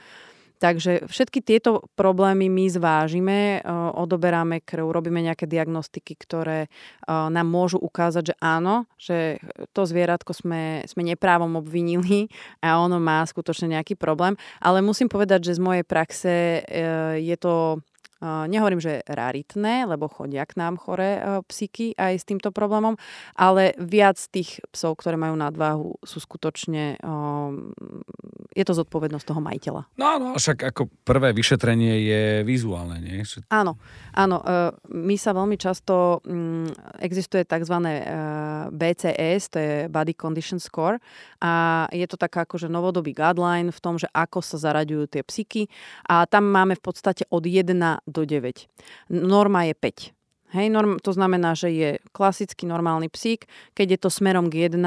Takže 0.64 1.04
všetky 1.12 1.44
tieto 1.44 1.85
problémy 1.92 2.49
my 2.49 2.73
zvážime, 2.73 3.61
e, 3.61 3.68
odoberáme 4.00 4.64
krv, 4.64 4.97
robíme 4.97 5.21
nejaké 5.21 5.44
diagnostiky, 5.44 6.16
ktoré 6.16 6.64
e, 6.64 6.68
nám 7.12 7.44
môžu 7.44 7.76
ukázať, 7.76 8.33
že 8.33 8.35
áno, 8.40 8.88
že 8.97 9.37
to 9.76 9.85
zvieratko 9.85 10.33
sme, 10.33 10.80
sme 10.88 11.04
neprávom 11.04 11.61
obvinili 11.61 12.33
a 12.64 12.80
ono 12.80 12.97
má 12.97 13.21
skutočne 13.28 13.76
nejaký 13.76 13.92
problém. 13.92 14.40
Ale 14.56 14.80
musím 14.80 15.12
povedať, 15.12 15.52
že 15.52 15.61
z 15.61 15.61
mojej 15.61 15.85
praxe 15.85 16.64
e, 16.64 17.21
je 17.21 17.37
to 17.37 17.85
nehovorím, 18.25 18.80
že 18.80 19.04
raritné, 19.04 19.85
lebo 19.85 20.09
chodia 20.09 20.49
k 20.49 20.56
nám 20.56 20.80
chore 20.80 21.21
psíky 21.44 21.92
aj 21.92 22.16
s 22.16 22.25
týmto 22.25 22.56
problémom, 22.56 22.97
ale 23.37 23.76
viac 23.76 24.16
tých 24.33 24.64
psov, 24.73 24.97
ktoré 24.97 25.21
majú 25.21 25.37
nadváhu, 25.37 26.00
sú 26.00 26.25
skutočne, 26.25 26.97
je 28.54 28.64
to 28.64 28.73
zodpovednosť 28.73 29.26
toho 29.26 29.42
majiteľa. 29.42 29.82
No 29.99 30.04
áno, 30.06 30.26
však 30.38 30.70
ako 30.70 30.87
prvé 31.02 31.34
vyšetrenie 31.34 31.94
je 32.06 32.23
vizuálne, 32.46 33.02
nie? 33.02 33.26
Áno, 33.50 33.76
áno. 34.14 34.37
uh, 34.40 34.70
My 34.94 35.18
sa 35.18 35.34
veľmi 35.34 35.58
často, 35.58 36.23
mm, 36.23 37.02
existuje 37.02 37.42
tzv. 37.42 37.76
uh, 37.76 38.70
BCS, 38.70 39.42
to 39.50 39.58
je 39.58 39.75
Body 39.90 40.14
Condition 40.14 40.62
Score 40.62 41.02
a 41.42 41.84
je 41.90 42.06
to 42.06 42.14
taká 42.14 42.46
akože 42.46 42.70
novodobý 42.70 43.11
guideline 43.11 43.75
v 43.75 43.80
tom, 43.82 43.99
že 43.99 44.06
ako 44.14 44.40
sa 44.40 44.56
zaraďujú 44.56 45.11
tie 45.11 45.23
psíky 45.26 45.66
a 46.06 46.25
tam 46.30 46.46
máme 46.46 46.78
v 46.78 46.82
podstate 46.82 47.26
od 47.28 47.42
1 47.42 47.66
do 48.06 48.23
9. 48.23 49.10
Norma 49.10 49.67
je 49.67 49.75
5. 49.75 50.14
Hej, 50.54 50.71
norm, 50.71 51.02
to 51.02 51.10
znamená, 51.10 51.58
že 51.58 51.75
je 51.75 51.90
klasický 52.14 52.62
normálny 52.71 53.10
psík, 53.10 53.50
keď 53.75 53.86
je 53.90 53.99
to 54.06 54.08
smerom 54.10 54.47
k 54.47 54.71
1, 54.71 54.78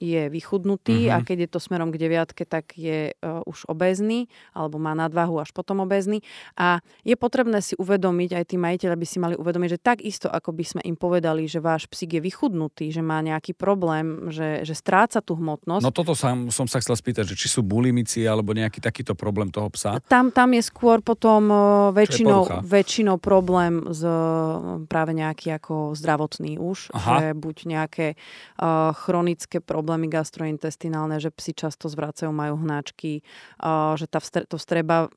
je 0.00 0.32
vychudnutý 0.32 1.06
Mhm. 1.06 1.12
a 1.12 1.16
keď 1.20 1.38
je 1.44 1.48
to 1.52 1.60
smerom 1.60 1.92
k 1.92 2.00
deviatke, 2.00 2.48
tak 2.48 2.72
je 2.74 3.12
uh, 3.12 3.44
už 3.44 3.68
obézny 3.68 4.32
alebo 4.56 4.80
má 4.80 4.96
nadvahu 4.96 5.44
až 5.44 5.52
potom 5.52 5.84
obézny. 5.84 6.24
A 6.56 6.80
je 7.04 7.12
potrebné 7.20 7.60
si 7.60 7.76
uvedomiť, 7.76 8.40
aj 8.40 8.44
tí 8.48 8.56
majiteľi 8.56 8.96
by 8.96 9.06
si 9.06 9.18
mali 9.20 9.34
uvedomiť, 9.36 9.68
že 9.76 9.78
takisto 9.78 10.26
ako 10.32 10.56
by 10.56 10.64
sme 10.64 10.80
im 10.88 10.96
povedali, 10.96 11.44
že 11.44 11.60
váš 11.60 11.84
psík 11.84 12.16
je 12.16 12.22
vychudnutý, 12.24 12.88
že 12.88 13.04
má 13.04 13.20
nejaký 13.20 13.52
problém, 13.52 14.32
že, 14.32 14.64
že 14.64 14.72
stráca 14.72 15.20
tú 15.20 15.36
hmotnosť. 15.36 15.84
No 15.84 15.92
toto 15.92 16.16
som, 16.16 16.48
som 16.48 16.64
sa 16.64 16.80
chcel 16.80 16.96
spýtať, 16.96 17.36
že 17.36 17.36
či 17.36 17.52
sú 17.52 17.60
bulimici 17.60 18.24
alebo 18.24 18.56
nejaký 18.56 18.80
takýto 18.80 19.12
problém 19.12 19.52
toho 19.52 19.68
psa. 19.68 20.00
Tam, 20.08 20.32
tam 20.32 20.56
je 20.56 20.64
skôr 20.64 21.04
potom 21.04 21.52
uh, 21.52 21.60
väčšinou, 21.92 22.64
väčšinou 22.64 23.20
problém 23.20 23.84
uh, 23.84 24.80
práve 24.88 25.12
nejaký 25.12 25.60
ako 25.60 25.92
zdravotný 25.92 26.56
už, 26.56 26.96
Aha. 26.96 27.12
že 27.20 27.26
buď 27.36 27.56
nejaké 27.68 28.06
uh, 28.16 28.96
chronické 28.96 29.60
problémy 29.60 29.89
gastrointestinálne, 29.96 31.18
že 31.18 31.32
psi 31.32 31.56
často 31.56 31.88
zvracajú, 31.88 32.30
majú 32.30 32.60
hnáčky, 32.60 33.24
že 33.96 34.06
tá 34.06 34.20
vstre, 34.20 34.44
to 34.44 34.60
vstreba, 34.60 35.08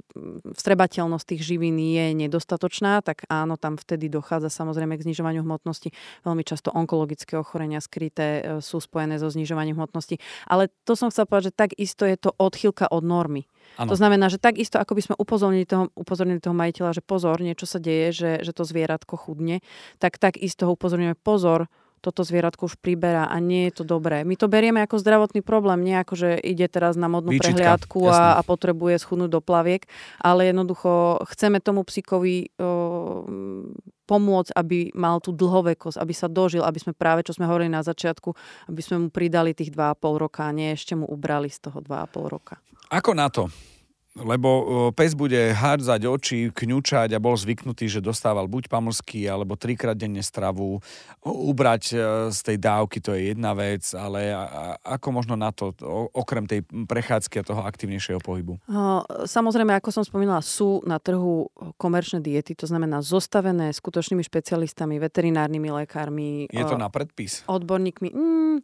vstrebateľnosť 0.56 1.26
tých 1.36 1.42
živín 1.44 1.78
je 1.78 2.16
nedostatočná, 2.16 3.04
tak 3.04 3.28
áno, 3.28 3.60
tam 3.60 3.76
vtedy 3.76 4.08
dochádza 4.08 4.50
samozrejme 4.50 4.96
k 4.96 5.06
znižovaniu 5.06 5.44
hmotnosti. 5.44 5.92
Veľmi 6.24 6.42
často 6.48 6.72
onkologické 6.72 7.36
ochorenia 7.36 7.84
skryté 7.84 8.40
uh, 8.40 8.64
sú 8.64 8.80
spojené 8.80 9.20
so 9.20 9.28
znižovaním 9.28 9.76
hmotnosti. 9.76 10.18
Ale 10.48 10.72
to 10.88 10.96
som 10.96 11.12
chcela 11.12 11.28
povedať, 11.28 11.52
že 11.52 11.60
takisto 11.60 12.08
je 12.08 12.16
to 12.16 12.32
odchýlka 12.40 12.88
od 12.88 13.04
normy. 13.04 13.44
Áno. 13.76 13.90
To 13.90 13.96
znamená, 13.98 14.30
že 14.30 14.38
takisto, 14.38 14.78
ako 14.78 14.94
by 14.96 15.02
sme 15.02 15.16
upozornili 15.18 15.66
toho, 15.66 15.90
upozornili 15.98 16.40
toho 16.40 16.54
majiteľa, 16.54 17.00
že 17.00 17.04
pozor, 17.04 17.42
niečo 17.42 17.66
sa 17.66 17.82
deje, 17.82 18.14
že, 18.14 18.32
že 18.46 18.52
to 18.54 18.64
zvieratko 18.64 19.18
chudne, 19.18 19.66
tak 19.98 20.22
takisto 20.22 20.70
ho 20.70 20.78
upozorňujeme, 20.78 21.18
pozor, 21.20 21.68
toto 22.04 22.28
zvieratko 22.28 22.68
už 22.68 22.76
priberá 22.84 23.32
a 23.32 23.40
nie 23.40 23.72
je 23.72 23.80
to 23.80 23.84
dobré. 23.88 24.28
My 24.28 24.36
to 24.36 24.52
berieme 24.52 24.84
ako 24.84 25.00
zdravotný 25.00 25.40
problém, 25.40 25.88
nie 25.88 25.96
ako, 25.96 26.20
že 26.20 26.30
ide 26.36 26.68
teraz 26.68 27.00
na 27.00 27.08
modnú 27.08 27.32
Výčitka, 27.32 27.56
prehliadku 27.56 28.00
jasné. 28.04 28.20
a, 28.20 28.38
a 28.38 28.42
potrebuje 28.44 29.00
schudnúť 29.00 29.32
do 29.32 29.40
plaviek, 29.40 29.88
ale 30.20 30.52
jednoducho 30.52 31.24
chceme 31.32 31.64
tomu 31.64 31.88
psíkovi 31.88 32.52
o, 32.60 33.24
pomôcť, 34.04 34.52
aby 34.52 34.92
mal 34.92 35.24
tú 35.24 35.32
dlhovekosť, 35.32 35.96
aby 35.96 36.12
sa 36.12 36.28
dožil, 36.28 36.68
aby 36.68 36.80
sme 36.84 36.92
práve, 36.92 37.24
čo 37.24 37.32
sme 37.32 37.48
hovorili 37.48 37.72
na 37.72 37.80
začiatku, 37.88 38.36
aby 38.68 38.82
sme 38.84 39.08
mu 39.08 39.08
pridali 39.08 39.56
tých 39.56 39.72
2,5 39.72 40.20
roka 40.20 40.44
a 40.44 40.52
nie 40.52 40.76
ešte 40.76 41.00
mu 41.00 41.08
ubrali 41.08 41.48
z 41.48 41.72
toho 41.72 41.80
2,5 41.80 42.28
roka. 42.28 42.60
Ako 42.92 43.16
na 43.16 43.32
to? 43.32 43.48
Lebo 44.14 44.50
pes 44.94 45.18
bude 45.18 45.58
hádzať 45.58 46.06
oči, 46.06 46.40
kňučať 46.54 47.18
a 47.18 47.20
bol 47.20 47.34
zvyknutý, 47.34 47.90
že 47.90 47.98
dostával 47.98 48.46
buď 48.46 48.70
pamlsky, 48.70 49.26
alebo 49.26 49.58
trikrát 49.58 49.98
denne 49.98 50.22
stravu. 50.22 50.86
Ubrať 51.26 51.84
e, 51.90 51.98
z 52.30 52.40
tej 52.46 52.58
dávky, 52.62 53.02
to 53.02 53.18
je 53.18 53.34
jedna 53.34 53.58
vec, 53.58 53.82
ale 53.98 54.30
ako 54.86 55.08
možno 55.10 55.34
na 55.34 55.50
to, 55.50 55.74
okrem 56.14 56.46
tej 56.46 56.62
prechádzky 56.66 57.42
a 57.42 57.48
toho 57.48 57.66
aktívnejšieho 57.66 58.22
pohybu? 58.22 58.62
Samozrejme, 59.26 59.74
ako 59.82 59.90
som 59.90 60.06
spomínala, 60.06 60.46
sú 60.46 60.86
na 60.86 61.02
trhu 61.02 61.50
komerčné 61.82 62.22
diety, 62.22 62.54
to 62.54 62.70
znamená 62.70 63.02
zostavené 63.02 63.74
skutočnými 63.74 64.22
špecialistami, 64.22 65.02
veterinárnymi 65.02 65.74
lekármi, 65.74 66.46
Je 66.54 66.62
to 66.62 66.78
na 66.78 66.94
predpis? 66.94 67.42
odborníkmi. 67.50 68.14
Mm, 68.14 68.58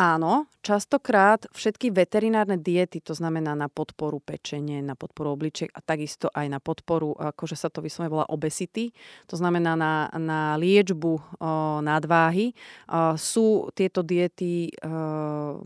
áno, 0.00 0.48
častokrát 0.64 1.44
všetky 1.52 1.92
veterinárne 1.92 2.56
diety, 2.56 3.04
to 3.04 3.12
znamená 3.12 3.52
na 3.52 3.68
podporu 3.68 4.16
pečenie, 4.16 4.80
na 4.80 4.96
podporu 4.96 5.36
obličiek 5.36 5.68
a 5.76 5.84
takisto 5.84 6.32
aj 6.32 6.48
na 6.48 6.56
podporu, 6.56 7.12
akože 7.12 7.52
sa 7.52 7.68
to 7.68 7.84
vyslovene 7.84 8.08
volá 8.08 8.26
obesity, 8.32 8.96
to 9.28 9.36
znamená 9.36 9.76
na, 9.76 10.08
na 10.16 10.56
liečbu 10.56 11.12
o, 11.12 11.22
nadváhy, 11.84 12.56
o, 12.88 13.12
sú 13.20 13.68
tieto 13.76 14.00
diety 14.00 14.72
o, 14.80 15.60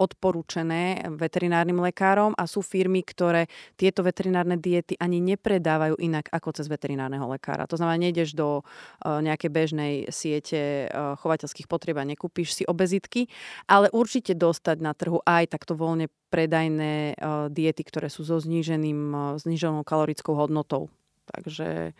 odporúčené 0.00 1.04
veterinárnym 1.12 1.76
lekárom 1.84 2.32
a 2.40 2.48
sú 2.48 2.64
firmy, 2.64 3.04
ktoré 3.04 3.52
tieto 3.76 4.00
veterinárne 4.00 4.56
diety 4.56 4.96
ani 4.96 5.20
nepredávajú 5.20 6.00
inak 6.00 6.32
ako 6.32 6.56
cez 6.56 6.72
veterinárneho 6.72 7.28
lekára. 7.28 7.68
To 7.68 7.76
znamená, 7.76 8.00
nejdeš 8.00 8.32
do 8.32 8.64
uh, 8.64 9.20
nejakej 9.20 9.50
bežnej 9.52 9.92
siete 10.08 10.88
uh, 10.88 11.20
chovateľských 11.20 11.68
potrieb 11.68 12.00
a 12.00 12.08
nekúpiš 12.08 12.56
si 12.56 12.64
obezitky, 12.64 13.28
ale 13.68 13.92
určite 13.92 14.32
dostať 14.32 14.76
na 14.80 14.96
trhu 14.96 15.20
aj 15.28 15.52
takto 15.52 15.76
voľne 15.76 16.08
predajné 16.32 17.20
uh, 17.20 17.52
diety, 17.52 17.84
ktoré 17.84 18.08
sú 18.08 18.24
so 18.24 18.40
zníženým, 18.40 19.36
zníženou 19.36 19.84
kalorickou 19.84 20.32
hodnotou. 20.32 20.88
Takže... 21.30 21.94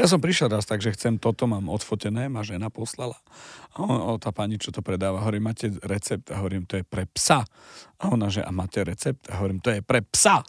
Ja 0.00 0.06
som 0.08 0.22
prišiel 0.22 0.48
raz 0.48 0.64
tak, 0.64 0.80
že 0.80 0.96
chcem 0.96 1.20
toto, 1.20 1.44
mám 1.44 1.68
odfotené, 1.68 2.32
ma 2.32 2.40
žena 2.40 2.72
poslala. 2.72 3.20
A 3.76 3.84
on, 3.84 4.00
o, 4.00 4.12
tá 4.16 4.32
pani, 4.32 4.56
čo 4.56 4.72
to 4.72 4.80
predáva, 4.80 5.20
hovorí, 5.20 5.38
máte 5.38 5.68
recept? 5.84 6.32
A 6.32 6.40
hovorím, 6.40 6.64
to 6.64 6.80
je 6.80 6.84
pre 6.84 7.04
psa. 7.12 7.44
A 8.00 8.04
ona, 8.08 8.32
že 8.32 8.40
a 8.40 8.48
máte 8.48 8.80
recept? 8.80 9.28
A 9.28 9.38
hovorím, 9.38 9.60
to 9.60 9.70
je 9.70 9.84
pre 9.84 10.00
psa. 10.08 10.40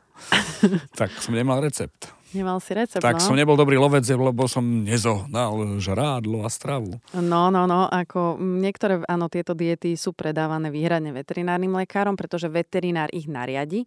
tak 1.00 1.12
som 1.20 1.36
nemal 1.36 1.60
recept. 1.60 2.22
Nemal 2.32 2.63
si 2.63 2.72
recept, 2.72 3.04
Tak 3.04 3.20
no? 3.20 3.24
som 3.24 3.36
nebol 3.36 3.60
dobrý 3.60 3.76
lovec, 3.76 4.08
lebo 4.08 4.48
som 4.48 4.63
nezohnal 4.63 5.84
žrádlo 5.84 6.48
a 6.48 6.50
stravu. 6.50 6.96
No, 7.12 7.52
no, 7.52 7.67
no, 7.67 7.91
ako 7.91 8.39
niektoré, 8.39 9.04
áno, 9.12 9.28
tieto 9.28 9.52
diety 9.52 10.00
sú 10.00 10.15
predávané 10.15 10.72
výhradne 10.72 11.12
veterinárnym 11.12 11.76
lekárom, 11.76 12.15
pretože 12.15 12.48
veterinár 12.48 13.12
ich 13.12 13.28
nariadi 13.28 13.84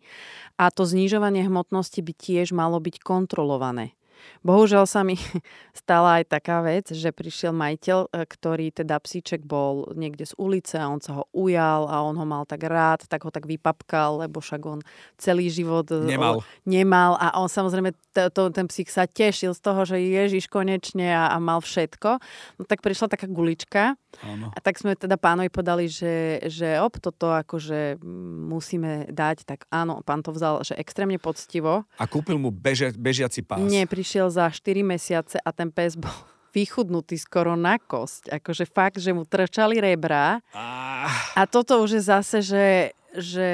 a 0.61 0.69
to 0.69 0.85
znižovanie 0.85 1.41
hmotnosti 1.49 2.05
by 2.05 2.13
tiež 2.13 2.53
malo 2.53 2.77
byť 2.85 3.01
kontrolované. 3.01 3.97
Bohužiaľ 4.45 4.85
sa 4.85 5.01
mi 5.03 5.17
stala 5.81 6.21
aj 6.21 6.31
taká 6.31 6.61
vec, 6.61 6.93
že 6.93 7.11
prišiel 7.11 7.53
majiteľ, 7.57 7.99
e, 8.13 8.29
ktorý 8.29 8.71
teda 8.71 9.01
psíček 9.01 9.45
bol 9.45 9.89
niekde 9.95 10.29
z 10.29 10.35
ulice 10.37 10.77
a 10.77 10.91
on 10.91 11.01
sa 11.01 11.23
ho 11.23 11.25
ujal 11.33 11.89
a 11.89 12.03
on 12.05 12.17
ho 12.17 12.27
mal 12.27 12.45
tak 12.45 12.65
rád, 12.65 13.09
tak 13.09 13.25
ho 13.25 13.31
tak 13.33 13.49
vypapkal, 13.49 14.27
lebo 14.27 14.41
však 14.41 14.63
on 14.65 14.81
celý 15.17 15.49
život 15.49 15.89
e, 15.91 16.05
Nemal. 16.05 16.45
nemal 16.69 17.17
a 17.17 17.37
on 17.41 17.49
samozrejme, 17.49 17.93
t- 18.15 18.31
to, 18.31 18.53
ten 18.53 18.67
psík 18.69 18.93
sa 18.93 19.09
tešil 19.09 19.57
z 19.57 19.61
toho, 19.61 19.83
že 19.89 19.97
Ježiš 19.99 20.47
konečne 20.47 21.11
a, 21.15 21.33
a 21.33 21.37
mal 21.41 21.65
všetko. 21.65 22.21
No 22.61 22.63
tak 22.69 22.81
prišla 22.85 23.11
taká 23.11 23.27
gulička 23.27 23.99
Áno. 24.23 24.53
a 24.55 24.59
tak 24.63 24.79
sme 24.79 24.95
teda 24.95 25.19
pánovi 25.19 25.51
podali, 25.51 25.91
že, 25.91 26.45
že 26.47 26.79
op, 26.79 27.01
toto 27.03 27.33
akože 27.35 27.99
musíme 28.45 29.11
dať, 29.11 29.49
tak 29.49 29.67
áno, 29.73 30.01
pán 30.07 30.23
to 30.23 30.31
vzal, 30.31 30.63
že 30.63 30.79
extrémne 30.79 31.19
poctivo. 31.19 31.85
A 31.99 32.05
kúpil 32.07 32.39
mu 32.39 32.55
beže, 32.55 32.95
bežiaci 32.95 33.43
pás. 33.43 33.63
Nie, 33.63 33.89
prišiel 34.05 34.29
za 34.29 34.53
4 34.53 34.85
mesiace 34.85 35.41
a 35.41 35.49
ten 35.49 35.73
pes 35.73 35.97
bol 35.97 36.13
vychudnutý 36.53 37.17
skoro 37.17 37.57
na 37.57 37.81
kosť. 37.81 38.37
Akože 38.37 38.69
fakt, 38.69 39.01
že 39.01 39.17
mu 39.17 39.25
trčali 39.25 39.81
rebra. 39.81 40.45
Ah, 40.53 41.09
A 41.41 41.49
toto 41.49 41.81
už 41.81 41.97
je 41.97 42.03
zase, 42.05 42.45
že, 42.45 42.93
že 43.17 43.49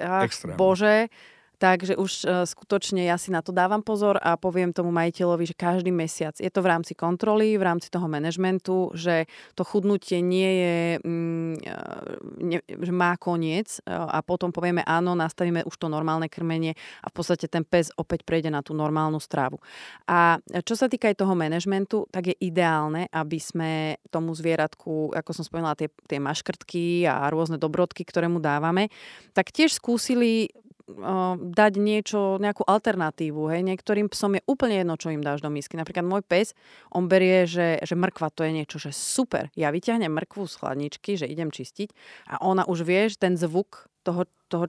ach, 0.00 0.24
Extrém. 0.24 0.56
bože, 0.56 1.12
Takže 1.58 1.94
už 1.94 2.12
uh, 2.24 2.42
skutočne 2.44 3.06
ja 3.06 3.14
si 3.14 3.30
na 3.30 3.40
to 3.40 3.54
dávam 3.54 3.80
pozor 3.80 4.18
a 4.18 4.34
poviem 4.34 4.74
tomu 4.74 4.90
majiteľovi, 4.90 5.44
že 5.50 5.56
každý 5.56 5.94
mesiac 5.94 6.34
je 6.34 6.50
to 6.50 6.60
v 6.60 6.70
rámci 6.70 6.92
kontroly, 6.98 7.54
v 7.54 7.64
rámci 7.64 7.88
toho 7.88 8.10
manažmentu, 8.10 8.90
že 8.94 9.30
to 9.54 9.62
chudnutie 9.62 10.18
nie 10.18 10.50
je, 10.50 10.76
mm, 11.02 11.54
ne, 12.42 12.58
že 12.66 12.92
má 12.92 13.14
koniec 13.14 13.78
uh, 13.86 14.10
a 14.10 14.18
potom 14.26 14.50
povieme 14.50 14.82
áno, 14.82 15.14
nastavíme 15.14 15.62
už 15.62 15.74
to 15.78 15.86
normálne 15.86 16.26
krmenie 16.26 16.74
a 17.02 17.06
v 17.08 17.14
podstate 17.14 17.46
ten 17.46 17.62
pes 17.62 17.94
opäť 17.94 18.26
prejde 18.26 18.50
na 18.50 18.60
tú 18.60 18.74
normálnu 18.74 19.22
strávu. 19.22 19.62
A 20.10 20.42
čo 20.66 20.74
sa 20.74 20.90
týka 20.90 21.06
aj 21.06 21.22
toho 21.22 21.38
manažmentu, 21.38 22.10
tak 22.10 22.34
je 22.34 22.36
ideálne, 22.42 23.06
aby 23.14 23.38
sme 23.38 23.98
tomu 24.10 24.34
zvieratku, 24.34 25.14
ako 25.14 25.30
som 25.30 25.46
spomínala, 25.46 25.78
tie, 25.78 25.88
tie 26.10 26.18
maškrtky 26.18 27.06
a 27.06 27.30
rôzne 27.30 27.56
dobrodky, 27.56 28.02
ktoré 28.02 28.26
mu 28.26 28.42
dávame, 28.42 28.90
tak 29.32 29.54
tiež 29.54 29.78
skúsili 29.78 30.50
dať 31.40 31.72
niečo, 31.80 32.36
nejakú 32.36 32.60
alternatívu. 32.68 33.48
Hej. 33.48 33.64
Niektorým 33.64 34.12
psom 34.12 34.36
je 34.36 34.42
úplne 34.44 34.84
jedno, 34.84 35.00
čo 35.00 35.08
im 35.08 35.24
dáš 35.24 35.40
do 35.40 35.48
misky. 35.48 35.80
Napríklad 35.80 36.04
môj 36.04 36.22
pes, 36.24 36.52
on 36.92 37.08
berie, 37.08 37.48
že, 37.48 37.80
že 37.80 37.96
mrkva 37.96 38.28
to 38.28 38.44
je 38.44 38.52
niečo, 38.52 38.76
že 38.76 38.92
super. 38.92 39.48
Ja 39.56 39.72
vyťahnem 39.72 40.12
mrkvu 40.12 40.44
z 40.44 40.54
chladničky, 40.60 41.16
že 41.16 41.24
idem 41.24 41.48
čistiť 41.48 41.88
a 42.28 42.44
ona 42.44 42.68
už 42.68 42.84
vie, 42.84 43.08
že 43.08 43.16
ten 43.16 43.40
zvuk 43.40 43.88
toho, 44.04 44.28
toho 44.52 44.68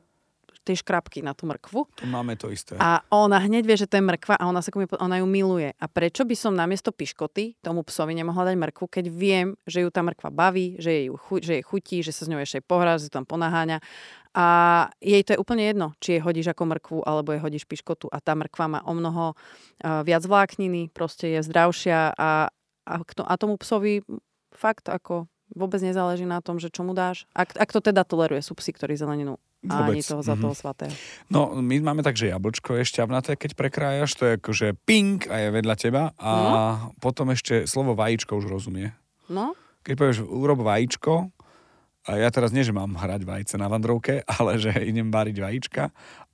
tej 0.66 0.82
škrapky 0.82 1.22
na 1.22 1.38
tú 1.38 1.46
mrkvu. 1.46 1.86
To 1.86 2.06
máme 2.10 2.34
to 2.34 2.50
isté. 2.50 2.74
A 2.82 3.06
ona 3.14 3.38
hneď 3.38 3.64
vie, 3.70 3.78
že 3.78 3.86
to 3.86 4.02
je 4.02 4.04
mrkva 4.04 4.42
a 4.42 4.50
ona, 4.50 4.66
sa 4.66 4.74
mi, 4.74 4.90
ona 4.90 5.22
ju 5.22 5.28
miluje. 5.30 5.78
A 5.78 5.86
prečo 5.86 6.26
by 6.26 6.34
som 6.34 6.58
namiesto 6.58 6.90
piškoty 6.90 7.62
tomu 7.62 7.86
psovi 7.86 8.18
nemohla 8.18 8.50
dať 8.50 8.56
mrkvu, 8.58 8.86
keď 8.90 9.06
viem, 9.14 9.54
že 9.70 9.86
ju 9.86 9.94
tá 9.94 10.02
mrkva 10.02 10.34
baví, 10.34 10.82
že 10.82 10.90
jej, 10.90 11.08
že 11.46 11.62
jej 11.62 11.64
chutí, 11.64 11.98
že 12.02 12.10
sa 12.10 12.26
s 12.26 12.32
ňou 12.34 12.42
ešte 12.42 12.66
pohrá, 12.66 12.98
že 12.98 13.14
tam 13.14 13.30
ponaháňa. 13.30 13.78
A 14.36 14.46
jej 15.00 15.24
to 15.24 15.38
je 15.38 15.40
úplne 15.40 15.64
jedno, 15.64 15.96
či 16.04 16.20
jej 16.20 16.22
hodíš 16.26 16.52
ako 16.52 16.64
mrkvu, 16.68 16.98
alebo 17.08 17.32
jej 17.32 17.40
hodíš 17.40 17.64
piškotu. 17.64 18.12
A 18.12 18.20
tá 18.20 18.36
mrkva 18.36 18.66
má 18.68 18.80
o 18.84 18.92
mnoho 18.92 19.32
uh, 19.32 20.04
viac 20.04 20.28
vlákniny, 20.28 20.92
proste 20.92 21.40
je 21.40 21.46
zdravšia 21.46 22.12
a, 22.18 22.52
a, 22.84 22.94
a 23.06 23.34
tomu 23.40 23.56
psovi 23.56 24.04
fakt 24.52 24.92
ako 24.92 25.32
vôbec 25.52 25.78
nezáleží 25.78 26.24
na 26.24 26.40
tom, 26.40 26.58
že 26.58 26.68
čo 26.68 26.82
mu 26.82 26.92
dáš. 26.92 27.30
Ak, 27.32 27.54
ak 27.54 27.70
to 27.70 27.80
teda 27.80 28.02
toleruje, 28.02 28.40
sú 28.40 28.54
psi, 28.54 28.72
ktorí 28.72 28.96
zeleninu 28.96 29.38
a 29.64 29.82
Vôbec. 29.82 29.98
ani 29.98 30.02
toho 30.02 30.22
za 30.22 30.34
toho 30.34 30.54
svatého. 30.54 30.94
No, 31.28 31.54
my 31.56 31.76
máme 31.84 32.02
tak, 32.02 32.14
že 32.14 32.30
jablčko 32.30 32.78
je 32.78 32.86
šťavnaté, 32.86 33.34
keď 33.34 33.52
prekrájaš, 33.54 34.14
to 34.14 34.24
je 34.24 34.34
akože 34.36 34.68
ping 34.84 35.26
a 35.26 35.36
je 35.40 35.50
vedľa 35.52 35.76
teba 35.76 36.04
a 36.16 36.30
No. 36.32 36.54
potom 36.98 37.30
ešte 37.30 37.66
slovo 37.66 37.94
vajíčko 37.94 38.36
už 38.36 38.46
rozumie. 38.48 38.94
No, 39.26 39.58
Keď 39.82 39.94
povieš 39.96 40.20
urob 40.22 40.62
vajíčko, 40.62 41.30
a 42.06 42.12
ja 42.16 42.30
teraz 42.30 42.54
nie, 42.54 42.62
že 42.62 42.70
mám 42.70 42.94
hrať 42.94 43.26
vajce 43.26 43.56
na 43.58 43.66
vandrovke, 43.66 44.22
ale 44.38 44.62
že 44.62 44.70
idem 44.78 45.10
variť 45.10 45.38
vajíčka 45.42 45.84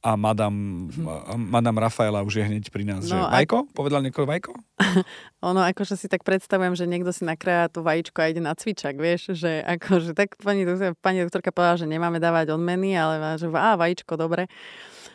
a 0.02 0.18
madam, 0.18 0.90
madam 1.38 1.78
Rafaela 1.78 2.26
už 2.26 2.42
je 2.42 2.44
hneď 2.50 2.66
pri 2.74 2.84
nás, 2.90 3.06
že 3.06 3.14
No 3.14 3.30
a- 3.30 3.38
vajko? 3.38 3.70
Povedal 3.70 4.02
niekoho 4.02 4.26
vajko? 4.26 4.58
ono 5.46 5.62
akože 5.62 5.94
si 5.94 6.10
tak 6.10 6.26
predstavujem, 6.26 6.74
že 6.74 6.90
niekto 6.90 7.14
si 7.14 7.22
nakrája 7.22 7.70
to 7.70 7.86
vajíčko 7.86 8.18
a 8.18 8.34
ide 8.34 8.42
na 8.42 8.58
cvičak, 8.58 8.98
vieš, 8.98 9.38
že 9.38 9.62
akože 9.62 10.18
tak 10.18 10.42
pani, 10.42 10.66
pani 10.98 11.22
doktorka 11.22 11.54
povedala, 11.54 11.78
že 11.78 11.86
nemáme 11.86 12.18
dávať 12.18 12.58
odmeny, 12.58 12.98
ale 12.98 13.38
že 13.38 13.46
á, 13.54 13.78
vajíčko, 13.78 14.18
dobre. 14.18 14.50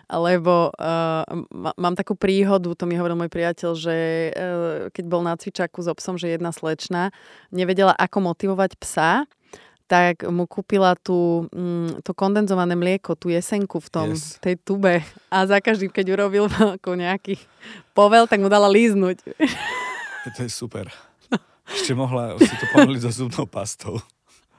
Lebo 0.07 0.71
uh, 0.71 1.27
mám 1.75 1.99
takú 1.99 2.15
príhodu, 2.15 2.71
to 2.79 2.87
mi 2.87 2.95
hovoril 2.95 3.19
môj 3.19 3.27
priateľ, 3.27 3.75
že 3.75 3.97
uh, 4.31 4.87
keď 4.95 5.05
bol 5.11 5.27
na 5.27 5.35
cvičaku 5.35 5.83
s 5.83 5.91
obsom, 5.91 6.15
že 6.15 6.31
jedna 6.31 6.55
slečna 6.55 7.11
nevedela, 7.51 7.91
ako 7.91 8.23
motivovať 8.31 8.79
psa, 8.79 9.27
tak 9.87 10.27
mu 10.27 10.51
kúpila 10.51 10.99
tú, 10.99 11.47
mm, 11.55 12.03
to 12.03 12.11
kondenzované 12.11 12.75
mlieko, 12.75 13.15
tú 13.15 13.31
jesenku 13.31 13.79
v 13.79 13.89
tom, 13.89 14.09
Yes. 14.13 14.43
tej 14.43 14.59
tube. 14.59 15.03
A 15.31 15.37
za 15.47 15.63
každým, 15.63 15.95
keď 15.95 16.19
urobil 16.19 16.47
ako 16.79 16.99
nejaký 16.99 17.39
povel, 17.95 18.27
tak 18.27 18.43
mu 18.43 18.51
dala 18.51 18.67
líznuť. 18.67 19.23
To 20.37 20.41
je 20.43 20.51
super. 20.51 20.91
Ešte 21.67 21.95
mohla 21.99 22.35
si 22.39 22.51
to 22.51 22.67
pomôliť 22.75 23.03
so 23.07 23.27
zubnou 23.27 23.47
pastou. 23.47 23.99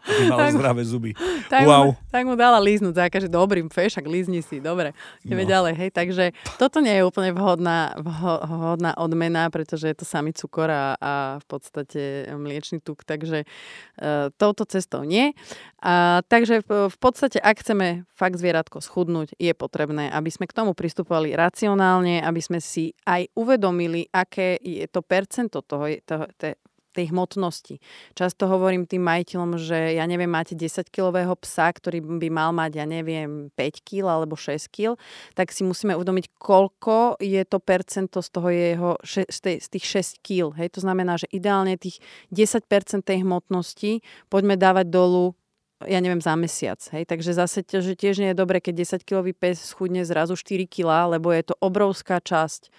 Aby 0.08 0.24
mala 0.26 0.40
Tak- 0.48 0.56
zdravé 0.56 0.82
zuby. 0.82 1.12
Tak, 1.48 1.64
Wow. 1.64 1.84
mu, 1.84 1.92
tak 2.08 2.24
mu 2.24 2.34
dala 2.34 2.58
líznuť 2.58 2.94
za 2.94 3.06
každý 3.08 3.28
dobrým 3.28 3.68
fešak, 3.68 4.04
lízni 4.04 4.40
si, 4.40 4.58
dobre, 4.58 4.96
ideme 5.22 5.44
No. 5.44 5.52
ďalej, 5.52 5.74
hej, 5.76 5.90
takže 5.92 6.26
toto 6.56 6.80
nie 6.80 6.92
je 6.92 7.04
úplne 7.04 7.32
vhodná, 7.32 7.92
vho- 7.98 8.42
vhodná 8.42 8.96
odmena, 8.96 9.48
pretože 9.48 9.86
je 9.86 9.96
to 9.96 10.04
samý 10.04 10.32
cukor 10.32 10.68
a, 10.68 10.96
a 10.96 11.12
v 11.40 11.46
podstate 11.46 12.02
mliečný 12.30 12.80
tuk, 12.80 13.04
takže 13.04 13.44
uh, 13.44 14.32
touto 14.34 14.64
cestou 14.64 15.04
nie. 15.04 15.36
A, 15.78 16.24
takže 16.26 16.64
v, 16.64 16.90
v 16.90 16.98
podstate, 16.98 17.38
ak 17.38 17.62
chceme 17.62 18.08
fakt 18.12 18.36
zvieratko 18.36 18.80
schudnúť, 18.80 19.36
je 19.36 19.54
potrebné, 19.54 20.10
aby 20.10 20.32
sme 20.32 20.48
k 20.48 20.56
tomu 20.56 20.74
pristupovali 20.74 21.32
racionálne, 21.32 22.20
aby 22.20 22.42
sme 22.42 22.58
si 22.58 22.96
aj 23.04 23.30
uvedomili, 23.34 24.10
aké 24.10 24.58
je 24.58 24.88
to 24.88 25.00
percento 25.02 25.62
toho, 25.62 25.86
toho, 26.04 26.26
toho 26.36 26.56
tej 26.98 27.14
hmotnosti. 27.14 27.78
Často 28.18 28.50
hovorím 28.50 28.90
tým 28.90 29.06
majiteľom, 29.06 29.62
že 29.62 29.94
ja 29.94 30.10
neviem, 30.10 30.30
máte 30.30 30.58
10-kilového 30.58 31.38
psa, 31.46 31.70
ktorý 31.70 32.02
by 32.02 32.30
mal 32.34 32.50
mať, 32.58 32.82
ja 32.82 32.86
neviem, 32.90 33.54
5 33.54 33.86
kg 33.86 34.26
alebo 34.26 34.34
6 34.34 34.58
kg, 34.74 34.98
tak 35.38 35.54
si 35.54 35.62
musíme 35.62 35.94
uvedomiť, 35.94 36.34
koľko 36.42 37.22
je 37.22 37.46
to 37.46 37.62
percento 37.62 38.26
z 38.26 38.30
toho 38.34 38.50
jeho, 38.50 38.92
z, 39.06 39.68
tých 39.70 39.86
6 39.86 40.26
kg. 40.26 40.58
Hej, 40.58 40.74
to 40.74 40.82
znamená, 40.82 41.22
že 41.22 41.30
ideálne 41.30 41.78
tých 41.78 42.02
10% 42.34 42.66
tej 43.06 43.22
hmotnosti 43.22 44.02
poďme 44.34 44.58
dávať 44.58 44.90
dolu 44.90 45.38
ja 45.86 46.02
neviem, 46.02 46.18
za 46.18 46.34
mesiac. 46.34 46.82
Hej? 46.90 47.06
Takže 47.06 47.38
zase 47.38 47.62
že 47.62 47.94
tiež 47.94 48.18
nie 48.18 48.34
je 48.34 48.42
dobre, 48.42 48.58
keď 48.58 48.82
10-kilový 48.82 49.38
pes 49.38 49.62
schudne 49.62 50.02
zrazu 50.02 50.34
4 50.34 50.66
kg, 50.66 51.14
lebo 51.14 51.30
je 51.30 51.46
to 51.46 51.56
obrovská 51.62 52.18
časť 52.18 52.74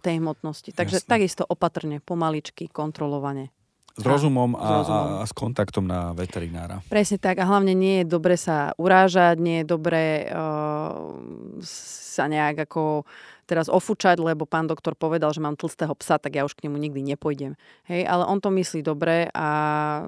tej 0.00 0.20
hmotnosti. 0.20 0.72
Takže 0.72 0.96
Jasné. 1.00 1.08
takisto 1.08 1.42
opatrne, 1.48 2.00
pomaličky, 2.04 2.68
kontrolovane. 2.68 3.55
S 3.96 4.04
rozumom 4.04 4.52
a, 4.54 4.60
s 4.60 4.70
rozumom. 4.84 5.08
a, 5.08 5.22
a 5.22 5.24
s 5.24 5.32
kontaktom 5.32 5.84
na 5.88 6.12
veterinára. 6.12 6.84
Presne 6.92 7.16
tak. 7.16 7.40
A 7.40 7.48
hlavne 7.48 7.72
nie 7.72 8.04
je 8.04 8.06
dobre 8.06 8.36
sa 8.36 8.76
urážať, 8.76 9.40
nie 9.40 9.64
je 9.64 9.66
dobre 9.66 10.28
uh, 10.28 11.16
sa 11.64 12.28
nejak 12.28 12.68
ako 12.68 13.08
teraz 13.46 13.70
ofúčať, 13.70 14.18
lebo 14.18 14.44
pán 14.44 14.66
doktor 14.66 14.98
povedal, 14.98 15.30
že 15.30 15.38
mám 15.38 15.54
tlstého 15.54 15.94
psa, 15.94 16.18
tak 16.18 16.34
ja 16.34 16.42
už 16.42 16.58
k 16.58 16.66
nemu 16.66 16.76
nikdy 16.76 17.00
nepôjdem. 17.14 17.54
Hej, 17.86 18.04
ale 18.04 18.26
on 18.26 18.42
to 18.42 18.50
myslí 18.50 18.82
dobre 18.82 19.30
a 19.30 19.48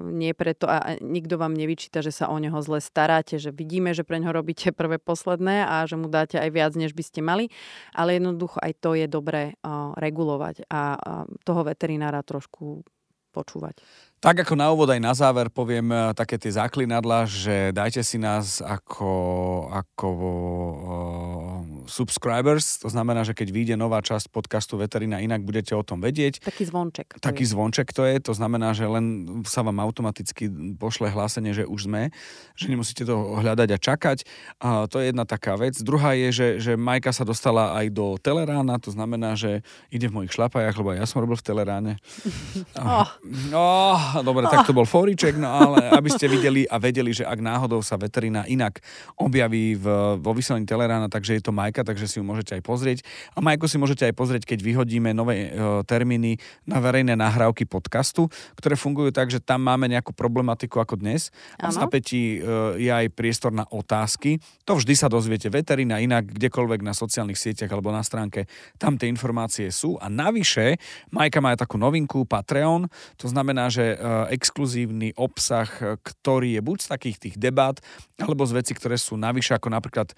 nie 0.03 0.35
preto, 0.35 0.67
a 0.67 0.99
nikto 0.99 1.39
vám 1.39 1.55
nevyčíta, 1.55 2.03
že 2.03 2.11
sa 2.11 2.27
o 2.27 2.35
neho 2.35 2.59
zle 2.59 2.83
staráte, 2.83 3.39
že 3.39 3.55
vidíme, 3.55 3.95
že 3.95 4.03
pre 4.03 4.19
ňo 4.19 4.35
robíte 4.35 4.75
prvé 4.79 4.99
posledné 4.99 5.65
a 5.65 5.87
že 5.87 5.95
mu 5.95 6.11
dáte 6.11 6.35
aj 6.35 6.51
viac, 6.51 6.75
než 6.75 6.91
by 6.91 7.03
ste 7.05 7.23
mali, 7.23 7.47
ale 7.95 8.19
jednoducho 8.19 8.59
aj 8.59 8.73
to 8.83 8.93
je 8.99 9.07
dobré 9.07 9.55
uh, 9.63 9.95
regulovať 9.95 10.67
a, 10.67 10.99
a 10.99 11.11
toho 11.47 11.61
veterinára 11.63 12.19
trošku 12.21 12.83
počúvať. 13.39 13.79
Tak 14.19 14.43
ako 14.43 14.59
na 14.59 14.67
úvod 14.67 14.91
aj 14.91 14.99
na 14.99 15.15
záver 15.15 15.47
poviem 15.47 15.95
eh, 15.95 16.11
také 16.11 16.35
tie 16.35 16.51
záklinadla, 16.51 17.23
že 17.23 17.71
dajte 17.71 18.03
si 18.03 18.19
nás 18.19 18.59
ako, 18.59 19.11
ako 19.71 20.07
eh, 20.11 20.19
subscribers, 21.89 22.79
to 22.79 22.87
znamená, 22.87 23.25
že 23.25 23.33
keď 23.33 23.47
vyjde 23.49 23.75
nová 23.75 23.99
časť 23.99 24.29
podcastu 24.29 24.77
Veterina 24.77 25.19
inak, 25.19 25.41
budete 25.41 25.73
o 25.73 25.83
tom 25.83 25.99
vedieť. 25.99 26.45
Taký 26.45 26.69
zvonček. 26.69 27.17
Taký 27.19 27.43
je. 27.43 27.51
zvonček 27.51 27.89
to 27.91 28.05
je, 28.05 28.21
to 28.21 28.33
znamená, 28.37 28.77
že 28.77 28.85
len 28.85 29.27
sa 29.43 29.65
vám 29.65 29.81
automaticky 29.81 30.47
pošle 30.77 31.09
hlásenie, 31.09 31.51
že 31.51 31.65
už 31.65 31.89
sme, 31.89 32.13
že 32.53 32.69
nemusíte 32.69 33.03
to 33.03 33.41
hľadať 33.41 33.69
a 33.73 33.77
čakať. 33.81 34.17
A 34.61 34.85
to 34.85 35.01
je 35.01 35.09
jedna 35.09 35.25
taká 35.25 35.57
vec. 35.57 35.75
Druhá 35.81 36.13
je, 36.13 36.29
že, 36.29 36.47
že 36.61 36.71
Majka 36.77 37.09
sa 37.09 37.25
dostala 37.25 37.73
aj 37.75 37.89
do 37.89 38.15
Telerána, 38.21 38.77
to 38.77 38.93
znamená, 38.93 39.33
že 39.33 39.65
ide 39.89 40.07
v 40.07 40.21
mojich 40.21 40.37
šlapajach, 40.37 40.77
lebo 40.77 40.93
ja 40.93 41.09
som 41.09 41.19
robil 41.19 41.35
v 41.35 41.45
Teleráne. 41.45 41.93
Oh. 42.79 43.05
Oh, 43.51 44.23
dobre, 44.23 44.47
oh. 44.47 44.51
tak 44.51 44.63
to 44.63 44.71
bol 44.71 44.87
fóriček, 44.87 45.35
no 45.35 45.51
ale 45.51 45.91
aby 45.91 46.07
ste 46.07 46.31
videli 46.31 46.63
a 46.63 46.79
vedeli, 46.79 47.11
že 47.11 47.27
ak 47.27 47.39
náhodou 47.41 47.83
sa 47.83 47.99
veterina 47.99 48.47
inak 48.47 48.79
objaví 49.19 49.75
v, 49.75 49.85
vo 50.21 50.31
vysielaní 50.31 50.63
Telerána, 50.63 51.11
takže 51.11 51.39
je 51.39 51.43
to 51.43 51.51
Majka, 51.51 51.78
takže 51.83 52.05
si 52.05 52.15
ju 52.19 52.23
môžete 52.25 52.59
aj 52.59 52.63
pozrieť. 52.63 52.99
A 53.35 53.43
Majku 53.43 53.65
si 53.65 53.77
môžete 53.79 54.07
aj 54.09 54.13
pozrieť, 54.15 54.43
keď 54.45 54.59
vyhodíme 54.61 55.11
nové 55.11 55.49
e, 55.49 55.83
termíny 55.85 56.39
na 56.65 56.81
verejné 56.81 57.15
nahrávky 57.15 57.65
podcastu, 57.65 58.27
ktoré 58.57 58.79
fungujú 58.79 59.13
tak, 59.13 59.31
že 59.31 59.43
tam 59.43 59.65
máme 59.65 59.89
nejakú 59.89 60.11
problematiku 60.11 60.81
ako 60.81 60.99
dnes. 60.99 61.31
A 61.59 61.69
v 61.69 61.77
zapätí 61.77 62.23
e, 62.37 62.39
je 62.81 62.91
aj 62.91 63.13
priestor 63.13 63.51
na 63.55 63.65
otázky. 63.69 64.41
To 64.65 64.77
vždy 64.77 64.93
sa 64.95 65.07
dozviete 65.07 65.47
veterina 65.47 66.01
inak, 66.03 66.29
kdekoľvek 66.29 66.81
na 66.83 66.93
sociálnych 66.93 67.39
sieťach 67.39 67.71
alebo 67.71 67.93
na 67.93 68.03
stránke. 68.03 68.49
Tam 68.77 68.99
tie 68.99 69.09
informácie 69.09 69.69
sú. 69.69 69.95
A 69.99 70.07
navyše, 70.07 70.77
Majka 71.09 71.39
má 71.39 71.55
aj 71.55 71.65
takú 71.65 71.75
novinku, 71.79 72.23
Patreon. 72.25 72.87
To 73.19 73.27
znamená, 73.27 73.67
že 73.71 73.95
e, 73.95 73.97
exkluzívny 74.35 75.13
obsah, 75.17 75.99
ktorý 75.99 76.59
je 76.59 76.61
buď 76.61 76.77
z 76.83 76.87
takých 76.87 77.17
tých 77.19 77.35
debát, 77.39 77.77
alebo 78.19 78.43
z 78.43 78.55
vecí, 78.59 78.71
ktoré 78.75 78.99
sú 78.99 79.15
navyše, 79.15 79.55
ako 79.55 79.71
napríklad 79.71 80.11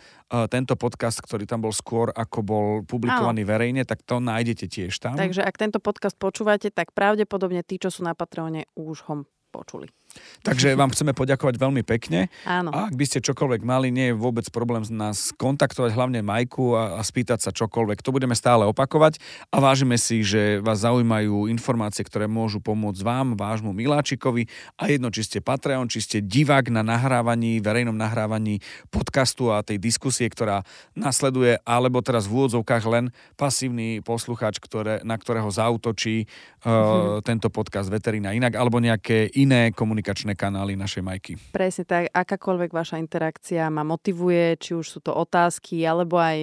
tento 0.49 0.73
podcast, 0.79 1.21
ktorý 1.21 1.45
tam 1.51 1.59
bol 1.59 1.75
skôr, 1.75 2.15
ako 2.15 2.39
bol 2.39 2.67
publikovaný 2.87 3.43
Áno. 3.43 3.51
verejne, 3.51 3.83
tak 3.83 4.07
to 4.07 4.23
nájdete 4.23 4.71
tiež 4.71 4.95
tam. 5.03 5.19
Takže 5.19 5.43
ak 5.43 5.59
tento 5.59 5.83
podcast 5.83 6.15
počúvate, 6.15 6.71
tak 6.71 6.95
pravdepodobne 6.95 7.59
tí, 7.67 7.75
čo 7.75 7.91
sú 7.91 8.07
na 8.07 8.15
Patreone, 8.15 8.71
už 8.79 9.03
ho 9.11 9.27
počuli. 9.51 9.91
Takže 10.41 10.73
vám 10.73 10.89
chceme 10.89 11.13
poďakovať 11.13 11.55
veľmi 11.61 11.85
pekne. 11.85 12.33
Áno. 12.49 12.73
A 12.73 12.89
ak 12.89 12.97
by 12.97 13.05
ste 13.05 13.21
čokoľvek 13.21 13.61
mali, 13.61 13.93
nie 13.93 14.09
je 14.09 14.17
vôbec 14.17 14.45
problém 14.49 14.81
nás 14.89 15.29
kontaktovať, 15.37 15.93
hlavne 15.93 16.25
Majku 16.25 16.73
a, 16.73 16.97
a 16.97 17.01
spýtať 17.05 17.45
sa 17.45 17.51
čokoľvek. 17.53 18.01
To 18.01 18.09
budeme 18.09 18.33
stále 18.33 18.65
opakovať 18.65 19.21
a 19.53 19.61
vážime 19.61 20.01
si, 20.01 20.25
že 20.25 20.57
vás 20.59 20.81
zaujímajú 20.81 21.45
informácie, 21.45 22.01
ktoré 22.01 22.25
môžu 22.25 22.57
pomôcť 22.57 23.01
vám, 23.05 23.37
vášmu 23.37 23.69
Miláčikovi 23.69 24.49
a 24.81 24.89
jedno, 24.89 25.13
či 25.13 25.21
ste 25.29 25.39
Patreon, 25.45 25.85
či 25.85 26.01
ste 26.01 26.17
divák 26.25 26.73
na 26.73 26.81
nahrávaní, 26.81 27.61
verejnom 27.61 27.93
nahrávaní 27.93 28.65
podcastu 28.89 29.53
a 29.53 29.61
tej 29.61 29.77
diskusie, 29.77 30.25
ktorá 30.25 30.65
nasleduje, 30.97 31.61
alebo 31.61 32.01
teraz 32.01 32.25
v 32.25 32.41
úvodzovkách 32.41 32.83
len 32.89 33.13
pasívny 33.37 34.01
poslucháč, 34.01 34.57
ktoré, 34.57 35.05
na 35.05 35.15
ktorého 35.21 35.53
zautočí 35.53 36.25
uh, 36.25 36.65
mm-hmm. 36.65 37.21
tento 37.21 37.47
podcast 37.53 37.93
Veterina 37.93 38.33
inak, 38.33 38.57
alebo 38.57 38.81
nejaké 38.81 39.29
iné 39.37 39.69
komunikačné 40.01 40.33
kanály 40.33 40.73
našej 40.73 41.05
Majky. 41.05 41.33
Presne 41.53 41.85
tak, 41.85 42.09
akákoľvek 42.09 42.73
vaša 42.73 42.97
interakcia 42.97 43.69
ma 43.69 43.85
motivuje, 43.85 44.57
či 44.57 44.73
už 44.73 44.97
sú 44.97 44.99
to 45.05 45.13
otázky, 45.13 45.85
alebo 45.85 46.17
aj, 46.17 46.37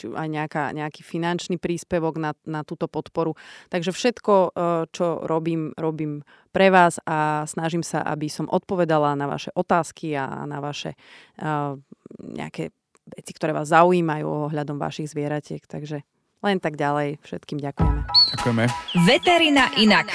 či 0.00 0.08
aj 0.08 0.28
nejaká, 0.32 0.72
nejaký 0.72 1.04
finančný 1.04 1.60
príspevok 1.60 2.16
na, 2.16 2.32
na 2.48 2.64
túto 2.64 2.88
podporu. 2.88 3.36
Takže 3.68 3.92
všetko, 3.92 4.32
e, 4.32 4.48
čo 4.96 5.20
robím, 5.28 5.76
robím 5.76 6.24
pre 6.56 6.72
vás 6.72 6.96
a 7.04 7.44
snažím 7.44 7.84
sa, 7.84 8.00
aby 8.00 8.32
som 8.32 8.48
odpovedala 8.48 9.12
na 9.12 9.28
vaše 9.28 9.52
otázky 9.52 10.16
a 10.18 10.48
na 10.50 10.58
vaše 10.58 10.98
uh, 11.38 11.78
nejaké 12.18 12.74
veci, 13.06 13.30
ktoré 13.30 13.54
vás 13.54 13.70
zaujímajú 13.70 14.50
ohľadom 14.50 14.74
vašich 14.74 15.14
zvieratiek. 15.14 15.62
Takže 15.62 16.02
len 16.42 16.58
tak 16.58 16.74
ďalej. 16.74 17.22
Všetkým 17.22 17.62
ďakujeme. 17.62 18.02
Ďakujeme. 18.34 18.64
Veterina 19.06 19.70
inak. 19.78 20.10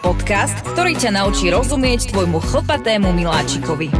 Podcast, 0.00 0.56
ktorý 0.72 0.96
ťa 0.96 1.20
naučí 1.20 1.52
rozumieť 1.52 2.10
tvojmu 2.10 2.40
chlpatému 2.40 3.12
miláčikovi. 3.12 3.92